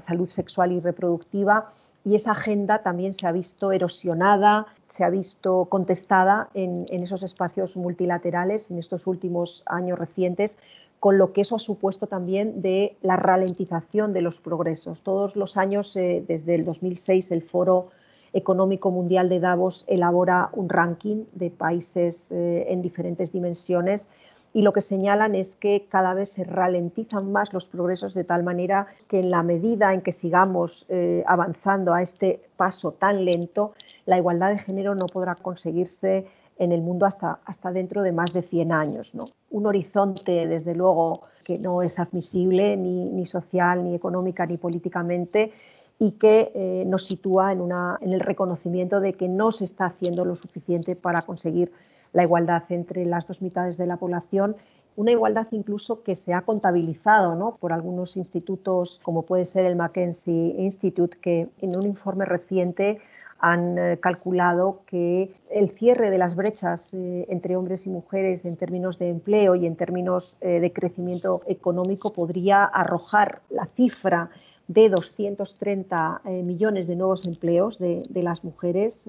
salud 0.00 0.28
sexual 0.28 0.72
y 0.72 0.80
reproductiva 0.80 1.64
y 2.06 2.14
esa 2.14 2.30
agenda 2.30 2.84
también 2.84 3.12
se 3.12 3.26
ha 3.26 3.32
visto 3.32 3.72
erosionada, 3.72 4.66
se 4.88 5.02
ha 5.02 5.10
visto 5.10 5.64
contestada 5.64 6.48
en, 6.54 6.86
esos 6.88 7.24
espacios 7.24 7.76
multilaterales 7.76 8.70
en 8.70 8.78
estos 8.78 9.08
últimos 9.08 9.64
años 9.66 9.98
recientes, 9.98 10.56
con 11.00 11.18
lo 11.18 11.32
que 11.32 11.40
eso 11.40 11.56
ha 11.56 11.58
supuesto 11.58 12.06
también 12.06 12.62
de 12.62 12.96
la 13.02 13.16
ralentización 13.16 14.12
de 14.12 14.22
los 14.22 14.40
progresos. 14.40 15.02
Todos 15.02 15.34
los 15.34 15.56
años, 15.56 15.96
eh, 15.96 16.22
desde 16.28 16.54
el 16.54 16.64
2006, 16.64 17.32
el 17.32 17.42
Foro 17.42 17.88
Económico 18.36 18.90
Mundial 18.90 19.30
de 19.30 19.40
Davos 19.40 19.86
elabora 19.88 20.50
un 20.52 20.68
ranking 20.68 21.24
de 21.32 21.50
países 21.50 22.30
eh, 22.30 22.66
en 22.68 22.82
diferentes 22.82 23.32
dimensiones 23.32 24.10
y 24.52 24.60
lo 24.60 24.74
que 24.74 24.82
señalan 24.82 25.34
es 25.34 25.56
que 25.56 25.86
cada 25.88 26.12
vez 26.12 26.30
se 26.30 26.44
ralentizan 26.44 27.32
más 27.32 27.54
los 27.54 27.70
progresos 27.70 28.12
de 28.12 28.24
tal 28.24 28.42
manera 28.42 28.88
que 29.08 29.20
en 29.20 29.30
la 29.30 29.42
medida 29.42 29.94
en 29.94 30.02
que 30.02 30.12
sigamos 30.12 30.84
eh, 30.90 31.24
avanzando 31.26 31.94
a 31.94 32.02
este 32.02 32.42
paso 32.58 32.92
tan 32.92 33.24
lento, 33.24 33.72
la 34.04 34.18
igualdad 34.18 34.50
de 34.50 34.58
género 34.58 34.94
no 34.94 35.06
podrá 35.06 35.34
conseguirse 35.34 36.26
en 36.58 36.72
el 36.72 36.82
mundo 36.82 37.06
hasta, 37.06 37.40
hasta 37.46 37.72
dentro 37.72 38.02
de 38.02 38.12
más 38.12 38.34
de 38.34 38.42
100 38.42 38.72
años. 38.72 39.14
¿no? 39.14 39.24
Un 39.50 39.66
horizonte, 39.66 40.46
desde 40.46 40.74
luego, 40.74 41.22
que 41.44 41.58
no 41.58 41.82
es 41.82 41.98
admisible 41.98 42.76
ni, 42.76 43.10
ni 43.10 43.24
social, 43.24 43.82
ni 43.82 43.94
económica, 43.94 44.44
ni 44.44 44.58
políticamente 44.58 45.52
y 45.98 46.12
que 46.12 46.52
eh, 46.54 46.84
nos 46.86 47.06
sitúa 47.06 47.52
en, 47.52 47.60
una, 47.60 47.98
en 48.00 48.12
el 48.12 48.20
reconocimiento 48.20 49.00
de 49.00 49.14
que 49.14 49.28
no 49.28 49.50
se 49.50 49.64
está 49.64 49.86
haciendo 49.86 50.24
lo 50.24 50.36
suficiente 50.36 50.94
para 50.94 51.22
conseguir 51.22 51.72
la 52.12 52.22
igualdad 52.22 52.64
entre 52.70 53.06
las 53.06 53.26
dos 53.26 53.42
mitades 53.42 53.76
de 53.76 53.86
la 53.86 53.96
población 53.96 54.56
una 54.96 55.10
igualdad 55.10 55.46
incluso 55.50 56.02
que 56.02 56.16
se 56.16 56.32
ha 56.32 56.42
contabilizado 56.42 57.34
¿no? 57.34 57.56
por 57.56 57.72
algunos 57.72 58.16
institutos 58.16 58.98
como 59.02 59.22
puede 59.22 59.44
ser 59.44 59.66
el 59.66 59.76
Mackenzie 59.76 60.54
Institute, 60.58 61.18
que 61.20 61.48
en 61.60 61.76
un 61.76 61.84
informe 61.84 62.24
reciente 62.24 62.98
han 63.38 63.76
eh, 63.78 63.98
calculado 64.00 64.80
que 64.86 65.34
el 65.50 65.68
cierre 65.68 66.08
de 66.08 66.16
las 66.16 66.34
brechas 66.34 66.94
eh, 66.94 67.26
entre 67.28 67.56
hombres 67.56 67.86
y 67.86 67.90
mujeres 67.90 68.46
en 68.46 68.56
términos 68.56 68.98
de 68.98 69.10
empleo 69.10 69.54
y 69.54 69.66
en 69.66 69.76
términos 69.76 70.38
de 70.40 70.72
crecimiento 70.72 71.42
económico 71.46 72.14
podría 72.14 72.64
arrojar 72.64 73.42
la 73.50 73.66
cifra 73.66 74.30
de 74.68 74.88
230 74.88 76.22
millones 76.42 76.86
de 76.86 76.96
nuevos 76.96 77.26
empleos 77.26 77.78
de, 77.78 78.02
de 78.08 78.22
las 78.22 78.42
mujeres 78.42 79.08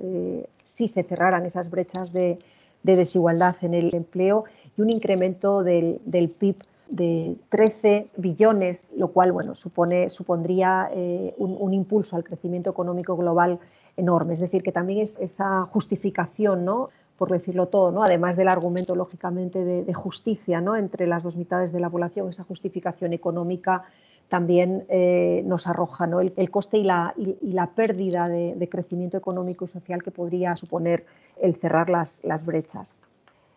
si 0.66 0.88
se 0.88 1.04
cerraran 1.04 1.46
esas 1.46 1.72
brechas 1.72 2.14
de, 2.14 2.38
de 2.84 2.96
desigualdad 2.96 3.56
en 3.62 3.74
el 3.74 3.94
empleo 3.94 4.46
y 4.78 4.82
un 4.82 4.90
incremento 4.90 5.64
del, 5.64 6.00
PIB 6.40 6.56
de 6.90 7.36
13 7.50 8.08
billones, 8.16 8.92
lo 8.96 9.10
cual 9.10 9.34
bueno, 9.34 9.56
supone, 9.56 10.10
supondría 10.10 10.90
eh, 10.94 11.34
un, 11.38 11.74
impulso 11.74 12.16
al 12.16 12.24
crecimiento 12.24 12.72
económico 12.72 13.18
global 13.18 13.60
enorme. 13.98 14.36
Es 14.36 14.40
decir, 14.40 14.64
que 14.64 14.72
también 14.72 15.00
es 15.00 15.18
esa 15.20 15.64
justificación, 15.64 16.64
¿no? 16.64 16.90
por 17.18 17.32
decirlo 17.32 17.68
todo, 17.68 17.92
¿no? 17.92 18.04
además 18.04 18.38
del 18.38 18.48
argumento 18.48 18.96
lógicamente 18.96 19.66
de, 19.66 19.94
justicia 19.94 20.62
¿no? 20.62 20.76
entre 20.76 21.08
las 21.08 21.24
dos 21.24 21.36
mitades 21.36 21.74
de 21.74 21.80
la 21.80 21.90
población, 21.90 22.30
esa 22.30 22.44
justificación 22.44 23.12
económica 23.12 23.86
también 24.30 24.86
eh, 24.90 25.42
nos 25.46 25.68
arroja 25.68 26.08
¿no? 26.08 26.20
el, 26.20 26.52
coste 26.52 26.78
y 26.78 26.84
la, 26.84 27.14
y, 27.18 27.54
la 27.54 27.72
pérdida 27.72 28.28
de, 28.28 28.70
crecimiento 28.70 29.18
económico 29.18 29.66
y 29.66 29.68
social 29.68 30.04
que 30.04 30.12
podría 30.12 30.56
suponer 30.56 31.06
el 31.40 31.56
cerrar 31.56 31.90
las, 31.90 32.22
las 32.24 32.46
brechas. 32.46 32.98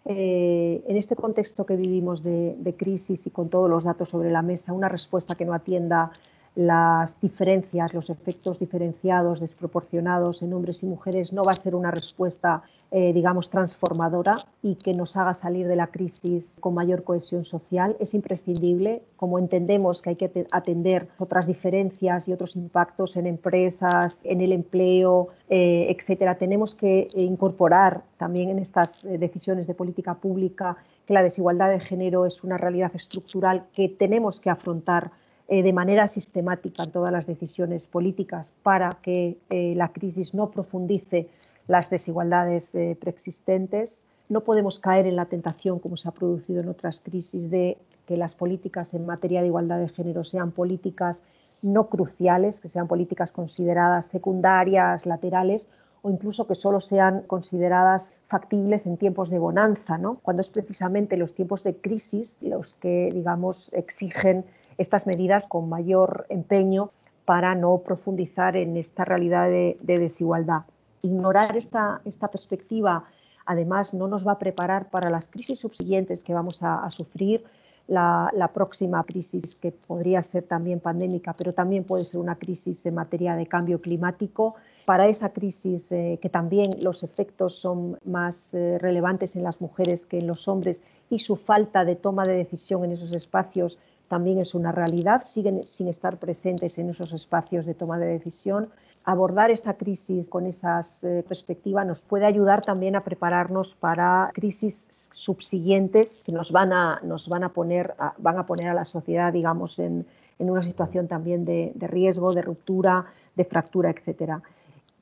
Eh, 0.06 0.82
en 0.86 0.96
este 0.96 1.14
contexto 1.16 1.66
que 1.66 1.76
vivimos 1.76 2.22
de, 2.22 2.56
de, 2.58 2.74
crisis 2.74 3.26
y 3.26 3.30
con 3.30 3.50
todos 3.50 3.68
los 3.68 3.84
datos 3.84 4.08
sobre 4.08 4.30
la 4.30 4.42
mesa, 4.42 4.72
una 4.72 4.88
respuesta 4.88 5.34
que 5.34 5.44
no 5.44 5.52
atienda 5.52 6.10
las 6.56 7.20
diferencias, 7.20 7.94
los 7.94 8.10
efectos 8.10 8.58
diferenciados, 8.58 9.40
desproporcionados 9.40 10.42
en 10.42 10.52
hombres 10.52 10.82
y 10.82 10.86
mujeres 10.86 11.32
no 11.32 11.42
va 11.46 11.52
a 11.52 11.56
ser 11.56 11.76
una 11.76 11.92
respuesta, 11.92 12.62
eh, 12.90 13.12
digamos, 13.12 13.50
transformadora 13.50 14.36
y 14.60 14.74
que 14.74 14.92
nos 14.92 15.16
haga 15.16 15.32
salir 15.34 15.68
de 15.68 15.76
la 15.76 15.86
crisis 15.86 16.58
con 16.60 16.74
mayor 16.74 17.04
cohesión 17.04 17.44
social. 17.44 17.96
Es 18.00 18.14
imprescindible, 18.14 19.02
como 19.16 19.38
entendemos 19.38 20.02
que 20.02 20.10
hay 20.10 20.16
que 20.16 20.46
atender 20.50 21.08
otras 21.18 21.46
diferencias 21.46 22.26
y 22.26 22.32
otros 22.32 22.56
impactos 22.56 23.16
en 23.16 23.28
empresas, 23.28 24.20
en 24.24 24.40
el 24.40 24.52
empleo, 24.52 25.28
eh, 25.48 25.94
etcétera. 25.96 26.36
Tenemos 26.36 26.74
que 26.74 27.06
incorporar 27.14 28.02
también 28.16 28.50
en 28.50 28.58
estas 28.58 29.04
eh, 29.04 29.18
decisiones 29.18 29.68
de 29.68 29.74
política 29.74 30.14
pública 30.14 30.76
que 31.06 31.14
la 31.14 31.22
desigualdad 31.22 31.70
de 31.70 31.78
género 31.78 32.26
es 32.26 32.42
una 32.42 32.58
realidad 32.58 32.90
estructural 32.94 33.66
que 33.72 33.88
tenemos 33.88 34.40
que 34.40 34.50
afrontar 34.50 35.12
eh, 35.52 35.64
de 35.64 35.72
manera 35.72 36.06
sistemática 36.06 36.84
en 36.84 36.92
todas 36.92 37.10
las 37.10 37.26
decisiones 37.26 37.88
políticas 37.88 38.54
para 38.62 38.98
que 39.02 39.36
eh, 39.50 39.74
la 39.74 39.92
crisis 39.92 40.32
no 40.32 40.52
profundice 40.52 41.28
las 41.66 41.90
desigualdades 41.90 42.72
eh, 42.76 42.96
preexistentes. 43.00 44.06
No 44.28 44.42
podemos 44.42 44.78
caer 44.78 45.08
en 45.08 45.16
la 45.16 45.24
tentación, 45.24 45.80
como 45.80 45.96
se 45.96 46.08
ha 46.08 46.12
producido 46.12 46.60
en 46.60 46.68
otras 46.68 47.00
crisis, 47.00 47.50
de 47.50 47.78
que 48.06 48.16
las 48.16 48.36
políticas 48.36 48.94
en 48.94 49.06
materia 49.06 49.40
de 49.40 49.48
igualdad 49.48 49.80
de 49.80 49.88
género 49.88 50.22
sean 50.22 50.52
políticas 50.52 51.24
no 51.62 51.88
cruciales, 51.88 52.60
que 52.60 52.68
sean 52.68 52.86
políticas 52.86 53.32
consideradas 53.32 54.06
secundarias, 54.06 55.04
laterales 55.04 55.66
o 56.02 56.10
incluso 56.10 56.46
que 56.46 56.54
solo 56.54 56.80
sean 56.80 57.22
consideradas 57.22 58.14
factibles 58.28 58.86
en 58.86 58.96
tiempos 58.96 59.30
de 59.30 59.40
bonanza, 59.40 59.98
¿no? 59.98 60.20
cuando 60.22 60.42
es 60.42 60.50
precisamente 60.50 61.16
los 61.16 61.34
tiempos 61.34 61.64
de 61.64 61.76
crisis 61.76 62.38
los 62.40 62.74
que, 62.74 63.10
digamos, 63.12 63.72
exigen 63.74 64.44
estas 64.80 65.06
medidas 65.06 65.46
con 65.46 65.68
mayor 65.68 66.26
empeño 66.30 66.88
para 67.26 67.54
no 67.54 67.78
profundizar 67.78 68.56
en 68.56 68.78
esta 68.78 69.04
realidad 69.04 69.48
de, 69.48 69.76
desigualdad. 69.82 70.62
Ignorar 71.02 71.54
esta, 71.56 72.00
esta 72.04 72.28
perspectiva 72.28 73.04
además 73.44 73.92
no 73.94 74.08
nos 74.08 74.26
va 74.26 74.32
a 74.32 74.38
preparar 74.38 74.88
para 74.90 75.10
las 75.10 75.28
crisis 75.28 75.58
subsiguientes 75.58 76.24
que 76.24 76.32
vamos 76.32 76.62
a, 76.62 76.90
sufrir, 76.90 77.44
la, 77.88 78.50
próxima 78.54 79.02
crisis 79.04 79.56
que 79.56 79.72
podría 79.72 80.22
ser 80.22 80.44
también 80.44 80.80
pandémica, 80.80 81.34
pero 81.34 81.52
también 81.52 81.84
puede 81.84 82.04
ser 82.04 82.20
una 82.20 82.36
crisis 82.36 82.86
en 82.86 82.94
materia 82.94 83.34
de 83.36 83.46
cambio 83.46 83.80
climático. 83.80 84.54
Para 84.86 85.08
esa 85.08 85.30
crisis, 85.30 85.92
eh, 85.92 86.18
que 86.22 86.28
también 86.28 86.70
los 86.80 87.02
efectos 87.02 87.54
son 87.54 87.98
más 88.04 88.54
eh, 88.54 88.78
relevantes 88.78 89.36
en 89.36 89.42
las 89.42 89.60
mujeres 89.60 90.06
que 90.06 90.18
en 90.18 90.26
los 90.26 90.48
hombres 90.48 90.84
y 91.10 91.18
su 91.18 91.36
falta 91.36 91.84
de 91.84 91.96
toma 91.96 92.24
de 92.24 92.34
decisión 92.34 92.84
en 92.84 92.92
esos 92.92 93.12
espacios 93.14 93.78
también 94.10 94.40
es 94.40 94.56
una 94.56 94.72
realidad, 94.72 95.22
siguen 95.22 95.64
sin 95.68 95.86
estar 95.86 96.18
presentes 96.18 96.80
en 96.80 96.90
esos 96.90 97.12
espacios 97.12 97.64
de 97.64 97.74
toma 97.74 97.96
de 97.96 98.06
decisión. 98.06 98.68
Abordar 99.04 99.52
esta 99.52 99.74
crisis 99.74 100.28
con 100.28 100.46
esas 100.46 101.04
eh, 101.04 101.24
perspectivas 101.28 101.86
nos 101.86 102.02
puede 102.02 102.26
ayudar 102.26 102.60
también 102.60 102.96
a 102.96 103.04
prepararnos 103.04 103.76
para 103.76 104.32
crisis 104.34 105.08
subsiguientes 105.12 106.22
que 106.26 106.32
nos 106.32 106.50
van 106.50 106.72
a, 106.72 107.00
nos 107.04 107.28
van 107.28 107.44
a, 107.44 107.52
poner, 107.52 107.94
a, 108.00 108.14
van 108.18 108.36
a 108.36 108.46
poner 108.46 108.70
a 108.70 108.74
la 108.74 108.84
sociedad, 108.84 109.32
digamos, 109.32 109.78
en, 109.78 110.04
en 110.40 110.50
una 110.50 110.64
situación 110.64 111.06
también 111.06 111.44
de, 111.44 111.70
de, 111.76 111.86
riesgo, 111.86 112.32
de 112.32 112.42
ruptura, 112.42 113.06
de 113.36 113.44
fractura, 113.44 113.90
etcétera. 113.90 114.42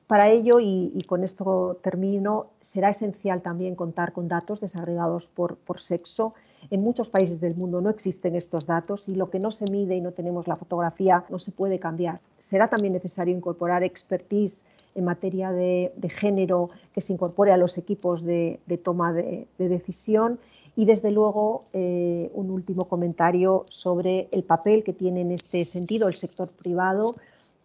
Para 0.05 0.27
ello, 0.27 0.59
y, 0.59 0.91
y, 0.93 1.01
con 1.01 1.23
esto 1.23 1.79
termino, 1.81 2.51
será 2.61 2.91
esencial 2.91 3.41
también 3.41 3.73
contar 3.73 4.13
con 4.13 4.27
datos 4.27 4.61
desagregados 4.61 5.29
por, 5.29 5.55
por 5.55 5.79
sexo 5.79 6.35
en 6.69 6.81
muchos 6.81 7.09
países 7.09 7.39
del 7.39 7.55
mundo 7.55 7.81
no 7.81 7.89
existen 7.89 8.35
estos 8.35 8.65
datos 8.65 9.07
y 9.09 9.15
lo 9.15 9.29
que 9.29 9.39
no 9.39 9.51
se 9.51 9.65
mide 9.71 9.95
y 9.95 10.01
no 10.01 10.11
tenemos 10.11 10.47
la 10.47 10.55
fotografía 10.55 11.25
no 11.29 11.39
se 11.39 11.51
puede 11.51 11.79
cambiar. 11.79 12.19
Será 12.37 12.67
también 12.67 12.93
necesario 12.93 13.35
incorporar 13.35 13.83
expertise 13.83 14.65
en 14.95 15.05
materia 15.05 15.51
de, 15.51 15.91
género 16.09 16.69
que 16.93 17.01
se 17.01 17.13
incorpore 17.13 17.51
a 17.51 17.57
los 17.57 17.77
equipos 17.77 18.23
de, 18.23 18.59
toma 18.83 19.13
de, 19.13 19.47
decisión 19.57 20.39
y 20.75 20.85
desde 20.85 21.11
luego 21.11 21.65
eh, 21.73 22.29
un 22.33 22.51
último 22.51 22.85
comentario 22.85 23.65
sobre 23.69 24.27
el 24.31 24.43
papel 24.43 24.83
que 24.83 24.93
tiene 24.93 25.21
en 25.21 25.31
este 25.31 25.65
sentido 25.65 26.07
el 26.07 26.15
sector 26.15 26.49
privado 26.49 27.11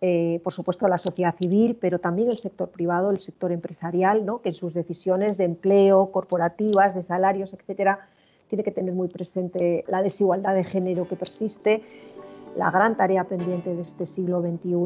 eh, 0.06 0.38
por 0.44 0.52
supuesto 0.52 0.86
la 0.86 0.98
sociedad 0.98 1.34
civil, 1.34 1.78
pero 1.80 1.98
también 1.98 2.28
el 2.28 2.36
sector 2.36 2.68
privado, 2.68 3.10
el 3.10 3.22
sector 3.22 3.52
empresarial, 3.52 4.26
¿no? 4.26 4.42
que 4.42 4.50
en 4.50 4.54
sus 4.54 4.74
decisiones 4.74 5.38
de 5.38 5.44
empleo, 5.44 6.10
corporativas, 6.12 6.94
de 6.94 7.02
salarios, 7.02 7.54
etcétera, 7.54 8.06
tiene 8.48 8.64
que 8.64 8.70
tener 8.70 8.94
muy 8.94 9.08
presente 9.08 9.84
la 9.88 10.02
desigualdad 10.02 10.54
de 10.54 10.64
género 10.64 11.06
que 11.08 11.16
persiste, 11.16 11.82
la 12.56 12.70
gran 12.70 12.96
tarea 12.96 13.24
pendiente 13.24 13.74
de 13.74 13.82
este 13.82 14.06
siglo 14.06 14.40
XXI 14.40 14.76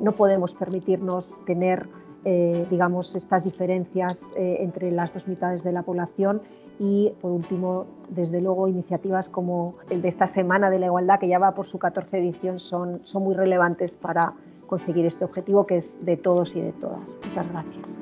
no 0.00 0.12
podemos 0.16 0.54
permitirnos 0.54 1.42
tener 1.44 1.88
digamos, 2.24 3.14
estas 3.14 3.44
diferencias 3.44 4.32
entre 4.36 4.90
las 4.90 5.12
dos 5.12 5.28
mitades 5.28 5.62
de 5.62 5.72
la 5.72 5.82
población 5.82 6.42
y, 6.78 7.12
por 7.20 7.32
último, 7.32 7.86
desde 8.08 8.40
luego, 8.40 8.68
iniciativas 8.68 9.28
como 9.28 9.74
el 9.90 10.00
de 10.00 10.08
esta 10.08 10.26
Semana 10.26 10.70
de 10.70 10.78
la 10.78 10.86
Igualdad, 10.86 11.18
que 11.18 11.28
ya 11.28 11.38
va 11.38 11.54
por 11.54 11.66
su 11.66 11.78
14 11.78 12.18
edición, 12.18 12.60
son, 12.60 13.00
son 13.04 13.24
muy 13.24 13.34
relevantes 13.34 13.96
para 13.96 14.34
conseguir 14.66 15.06
este 15.06 15.24
objetivo 15.24 15.66
que 15.66 15.76
es 15.76 16.04
de 16.04 16.16
todos 16.16 16.54
y 16.54 16.60
de 16.60 16.72
todas. 16.72 17.16
Muchas 17.26 17.50
gracias. 17.50 17.98